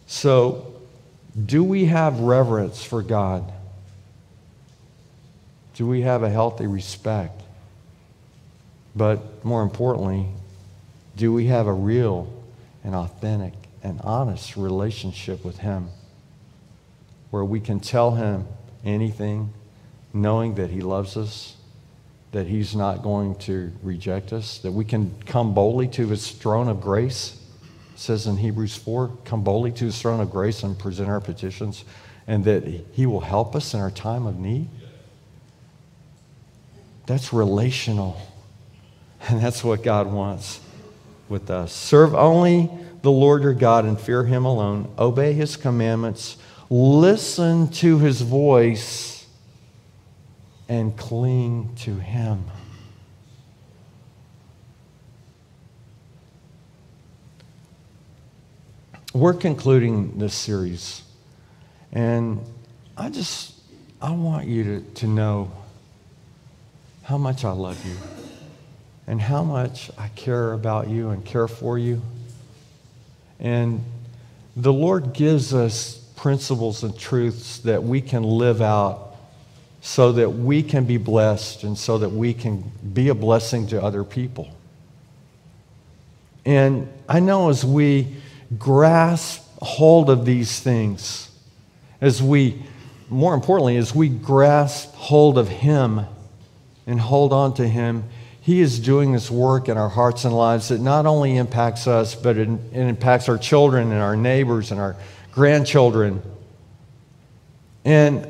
So, 0.07 0.80
do 1.47 1.63
we 1.63 1.87
have 1.87 2.21
reverence 2.21 2.83
for 2.83 3.03
God? 3.03 3.53
Do 5.75 5.87
we 5.87 6.03
have 6.03 6.23
a 6.23 6.31
healthy 6.31 6.67
respect? 6.67 7.41
But 8.95 9.45
more 9.45 9.63
importantly, 9.63 10.27
do 11.17 11.33
we 11.33 11.47
have 11.47 11.67
a 11.67 11.73
real 11.73 12.33
and 12.83 12.95
authentic 12.95 13.55
and 13.83 14.01
honest 14.03 14.57
relationship 14.57 15.45
with 15.45 15.59
Him 15.59 15.89
where 17.31 17.45
we 17.45 17.61
can 17.61 17.81
tell 17.81 18.13
Him 18.13 18.47
anything, 18.85 19.53
knowing 20.13 20.57
that 20.57 20.71
He 20.71 20.81
loves 20.81 21.17
us, 21.17 21.57
that 22.33 22.47
He's 22.47 22.75
not 22.75 23.03
going 23.03 23.37
to 23.37 23.73
reject 23.83 24.33
us, 24.33 24.59
that 24.59 24.73
we 24.73 24.85
can 24.85 25.15
come 25.27 25.55
boldly 25.55 25.89
to 25.89 26.09
His 26.09 26.31
throne 26.31 26.69
of 26.69 26.81
grace. 26.81 27.40
Says 28.01 28.27
in 28.27 28.39
Hebrews 28.39 28.79
4 28.79 29.19
come 29.27 29.45
boldly 29.45 29.73
to 29.73 29.85
His 29.85 30.01
throne 30.01 30.21
of 30.21 30.31
grace 30.31 30.63
and 30.63 30.79
present 30.79 31.11
our 31.11 31.21
petitions, 31.21 31.85
and 32.27 32.47
that 32.47 32.67
He 32.93 33.05
will 33.05 33.21
help 33.21 33.55
us 33.55 33.75
in 33.75 33.81
our 33.81 33.91
time 33.91 34.27
of 34.27 34.39
need. 34.39 34.71
That's 37.05 37.31
relational. 37.31 38.19
And 39.29 39.39
that's 39.39 39.63
what 39.63 39.83
God 39.83 40.07
wants 40.07 40.61
with 41.29 41.51
us. 41.51 41.75
Serve 41.75 42.15
only 42.15 42.71
the 43.03 43.11
Lord 43.11 43.43
your 43.43 43.53
God 43.53 43.85
and 43.85 44.01
fear 44.01 44.25
him 44.25 44.47
alone, 44.47 44.91
obey 44.99 45.35
his 45.35 45.59
commandments, 45.59 46.39
listen 46.71 47.69
to 47.73 47.99
his 47.99 48.23
voice, 48.23 49.27
and 50.71 50.97
cling 50.97 51.75
to 51.81 51.97
him. 51.97 52.45
We're 59.13 59.35
concluding 59.35 60.19
this 60.19 60.35
series, 60.35 61.03
and 61.93 62.41
I 62.97 63.09
just 63.09 63.55
I 64.01 64.13
want 64.13 64.47
you 64.47 64.63
to, 64.63 64.81
to 65.01 65.07
know 65.09 65.51
how 67.03 67.19
much 67.19 67.45
I 67.45 67.51
love 67.51 67.85
you 67.85 67.97
and 69.09 69.21
how 69.21 69.43
much 69.43 69.91
I 69.99 70.07
care 70.15 70.53
about 70.53 70.89
you 70.89 71.11
and 71.11 71.25
care 71.25 71.49
for 71.49 71.77
you. 71.77 72.01
And 73.41 73.83
the 74.55 74.73
Lord 74.73 75.13
gives 75.13 75.53
us 75.53 75.97
principles 76.15 76.85
and 76.85 76.97
truths 76.97 77.59
that 77.61 77.83
we 77.83 78.01
can 78.01 78.23
live 78.23 78.63
out 78.63 79.17
so 79.81 80.13
that 80.13 80.31
we 80.31 80.63
can 80.63 80.85
be 80.85 80.99
blessed 80.99 81.65
and 81.65 81.77
so 81.77 81.99
that 81.99 82.11
we 82.11 82.33
can 82.33 82.71
be 82.95 83.09
a 83.09 83.15
blessing 83.17 83.67
to 83.69 83.83
other 83.83 84.05
people. 84.05 84.57
And 86.47 86.89
I 87.09 87.19
know 87.19 87.51
as 87.51 87.65
we 87.65 88.07
grasp 88.59 89.47
hold 89.61 90.11
of 90.11 90.25
these 90.25 90.61
things, 90.61 91.31
as 92.01 92.23
we, 92.23 92.63
more 93.09 93.35
importantly, 93.35 93.77
as 93.77 93.95
we 93.95 94.09
grasp 94.09 94.95
hold 94.95 95.39
of 95.39 95.49
Him 95.49 96.07
and 96.87 97.01
hold 97.01 97.33
on 97.33 97.55
to 97.55 97.69
Him, 97.69 98.05
he 98.43 98.61
is 98.61 98.81
doing 98.81 99.13
this 99.13 99.31
work 99.31 99.69
in 99.69 99.77
our 99.77 99.89
hearts 99.89 100.25
and 100.25 100.35
lives 100.35 100.69
that 100.69 100.81
not 100.81 101.07
only 101.07 101.37
impacts 101.37 101.87
us, 101.87 102.15
but 102.15 102.37
it, 102.37 102.49
it 102.49 102.81
impacts 102.81 103.29
our 103.29 103.37
children 103.39 103.93
and 103.93 104.01
our 104.01 104.17
neighbors 104.17 104.71
and 104.71 104.81
our 104.81 104.97
grandchildren. 105.31 106.23
And, 107.85 108.27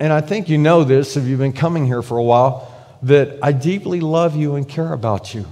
and 0.00 0.12
I 0.12 0.20
think 0.22 0.48
you 0.48 0.58
know 0.58 0.84
this 0.84 1.16
if 1.16 1.24
you've 1.24 1.38
been 1.38 1.52
coming 1.52 1.86
here 1.86 2.02
for 2.02 2.16
a 2.18 2.22
while 2.22 2.68
that 3.02 3.38
I 3.42 3.52
deeply 3.52 4.00
love 4.00 4.34
you 4.34 4.54
and 4.54 4.66
care 4.66 4.92
about 4.92 5.34
you. 5.34 5.46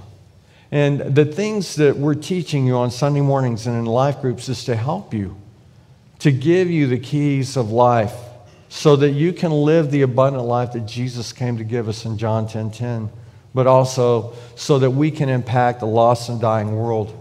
And 0.71 0.99
the 1.15 1.25
things 1.25 1.75
that 1.75 1.97
we're 1.97 2.15
teaching 2.15 2.65
you 2.65 2.77
on 2.77 2.91
Sunday 2.91 3.21
mornings 3.21 3.67
and 3.67 3.77
in 3.77 3.85
life 3.85 4.21
groups 4.21 4.47
is 4.47 4.63
to 4.65 4.75
help 4.75 5.13
you, 5.13 5.35
to 6.19 6.31
give 6.31 6.69
you 6.71 6.87
the 6.87 6.99
keys 6.99 7.57
of 7.57 7.71
life 7.71 8.15
so 8.69 8.95
that 8.95 9.11
you 9.11 9.33
can 9.33 9.51
live 9.51 9.91
the 9.91 10.01
abundant 10.01 10.45
life 10.45 10.71
that 10.71 10.85
Jesus 10.85 11.33
came 11.33 11.57
to 11.57 11.65
give 11.65 11.89
us 11.89 12.05
in 12.05 12.17
John 12.17 12.47
10 12.47 12.71
10 12.71 13.09
but 13.53 13.67
also 13.67 14.33
so 14.55 14.79
that 14.79 14.91
we 14.91 15.11
can 15.11 15.29
impact 15.29 15.81
a 15.81 15.85
lost 15.85 16.29
and 16.29 16.39
dying 16.39 16.75
world. 16.75 17.17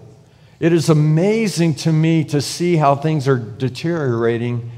It 0.59 0.73
is 0.73 0.89
amazing 0.89 1.75
to 1.77 1.93
me 1.93 2.25
to 2.25 2.41
see 2.41 2.77
how 2.77 2.95
things 2.95 3.27
are 3.27 3.39
deteriorating 3.39 4.71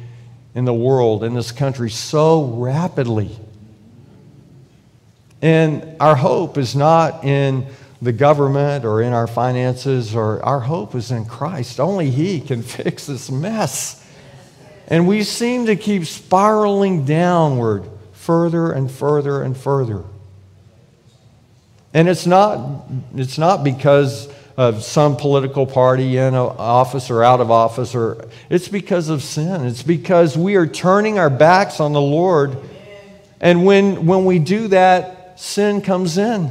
in 0.54 0.64
the 0.64 0.74
world, 0.74 1.24
in 1.24 1.34
this 1.34 1.50
country, 1.50 1.90
so 1.90 2.44
rapidly. 2.44 3.30
And 5.40 5.96
our 6.00 6.14
hope 6.14 6.56
is 6.56 6.76
not 6.76 7.24
in 7.24 7.66
the 8.02 8.12
government 8.12 8.84
or 8.84 9.00
in 9.00 9.12
our 9.12 9.28
finances, 9.28 10.14
or 10.14 10.44
our 10.44 10.58
hope 10.58 10.96
is 10.96 11.12
in 11.12 11.24
Christ. 11.24 11.78
Only 11.78 12.10
He 12.10 12.40
can 12.40 12.62
fix 12.62 13.06
this 13.06 13.30
mess. 13.30 14.04
And 14.88 15.06
we 15.06 15.22
seem 15.22 15.66
to 15.66 15.76
keep 15.76 16.04
spiraling 16.06 17.04
downward 17.04 17.88
further 18.12 18.72
and 18.72 18.90
further 18.90 19.40
and 19.42 19.56
further. 19.56 20.02
And 21.94 22.08
it's 22.08 22.26
not, 22.26 22.84
it's 23.14 23.38
not 23.38 23.62
because 23.62 24.28
of 24.56 24.82
some 24.82 25.16
political 25.16 25.66
party 25.66 26.16
in 26.16 26.34
office 26.34 27.08
or 27.08 27.22
out 27.22 27.40
of 27.40 27.50
office, 27.50 27.94
or 27.94 28.28
it's 28.50 28.68
because 28.68 29.08
of 29.10 29.22
sin. 29.22 29.64
It's 29.64 29.82
because 29.82 30.36
we 30.36 30.56
are 30.56 30.66
turning 30.66 31.18
our 31.18 31.30
backs 31.30 31.78
on 31.78 31.92
the 31.92 32.00
Lord. 32.00 32.56
And 33.40 33.64
when, 33.64 34.06
when 34.06 34.24
we 34.24 34.40
do 34.40 34.68
that, 34.68 35.40
sin 35.40 35.80
comes 35.80 36.18
in. 36.18 36.50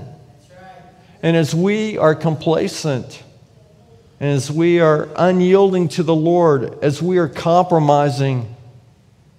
And 1.21 1.37
as 1.37 1.53
we 1.53 1.97
are 1.97 2.15
complacent, 2.15 3.23
and 4.19 4.29
as 4.29 4.51
we 4.51 4.79
are 4.79 5.09
unyielding 5.15 5.87
to 5.89 6.03
the 6.03 6.15
Lord, 6.15 6.83
as 6.83 7.01
we 7.01 7.17
are 7.17 7.27
compromising, 7.27 8.55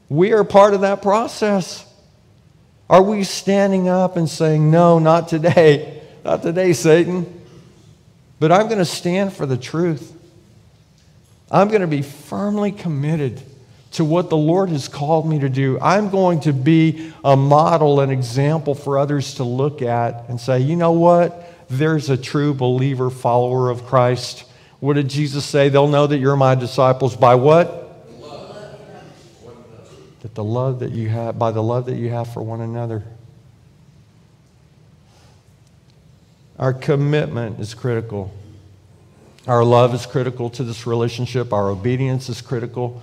we 0.09 0.33
are 0.33 0.45
part 0.45 0.75
of 0.75 0.83
that 0.83 1.03
process. 1.03 1.87
Are 2.91 3.03
we 3.03 3.25
standing 3.25 3.89
up 3.89 4.17
and 4.17 4.29
saying, 4.29 4.71
No, 4.71 4.99
not 4.99 5.29
today, 5.29 6.03
not 6.25 6.43
today, 6.43 6.73
Satan? 6.73 7.41
But 8.39 8.53
I'm 8.53 8.67
going 8.67 8.79
to 8.79 8.85
stand 8.85 9.33
for 9.33 9.47
the 9.47 9.57
truth. 9.57 10.13
I'm 11.51 11.69
going 11.69 11.83
to 11.83 11.87
be 11.87 12.03
firmly 12.03 12.73
committed 12.73 13.41
to 13.93 14.05
what 14.05 14.31
the 14.31 14.37
Lord 14.37 14.71
has 14.71 14.89
called 14.89 15.29
me 15.29 15.39
to 15.41 15.49
do. 15.49 15.79
I'm 15.81 16.11
going 16.11 16.41
to 16.41 16.53
be 16.53 17.13
a 17.23 17.37
model, 17.37 18.01
an 18.01 18.11
example 18.11 18.75
for 18.75 18.99
others 18.99 19.35
to 19.35 19.45
look 19.45 19.83
at 19.83 20.29
and 20.29 20.41
say, 20.41 20.61
you 20.61 20.77
know 20.77 20.93
what? 20.93 21.62
There's 21.73 22.11
a 22.11 22.19
true 22.19 22.53
believer, 22.53 23.09
follower 23.09 23.71
of 23.71 23.87
Christ. 23.87 24.45
What 24.81 24.93
did 24.93 25.09
Jesus 25.09 25.47
say? 25.47 25.71
They'll 25.71 25.89
know 25.89 26.07
that 26.07 26.19
you're 26.19 26.37
my 26.37 26.55
disciples 26.55 27.17
by 27.17 27.35
what? 27.35 27.79
That 30.21 30.35
the 30.35 30.45
love 30.45 30.81
that 30.81 30.93
you 30.93 31.09
have, 31.09 31.39
by 31.39 31.51
the 31.51 31.63
love 31.63 31.87
that 31.87 31.97
you 31.97 32.11
have 32.11 32.31
for 32.31 32.43
one 32.43 32.61
another. 32.61 33.03
Our 36.59 36.75
commitment 36.75 37.59
is 37.59 37.73
critical. 37.73 38.31
Our 39.47 39.65
love 39.65 39.95
is 39.95 40.05
critical 40.05 40.51
to 40.51 40.65
this 40.65 40.87
relationship. 40.87 41.55
Our 41.55 41.71
obedience 41.71 42.29
is 42.29 42.43
critical 42.43 43.01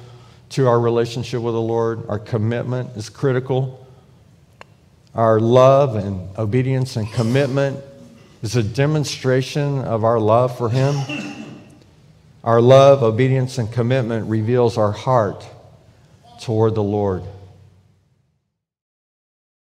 to 0.49 0.67
our 0.67 0.79
relationship 0.79 1.41
with 1.41 1.55
the 1.55 1.61
Lord. 1.61 2.07
Our 2.07 2.19
commitment 2.19 2.95
is 2.95 3.09
critical. 3.09 3.87
Our 5.15 5.39
love 5.39 5.95
and 5.95 6.37
obedience 6.37 6.97
and 6.97 7.11
commitment 7.11 7.83
is 8.41 8.55
a 8.55 8.63
demonstration 8.63 9.79
of 9.79 10.03
our 10.03 10.19
love 10.19 10.57
for 10.57 10.69
Him. 10.69 10.95
Our 12.43 12.61
love, 12.61 13.03
obedience, 13.03 13.57
and 13.57 13.71
commitment 13.71 14.27
reveals 14.27 14.77
our 14.77 14.91
heart 14.91 15.45
toward 16.41 16.75
the 16.75 16.83
Lord. 16.83 17.23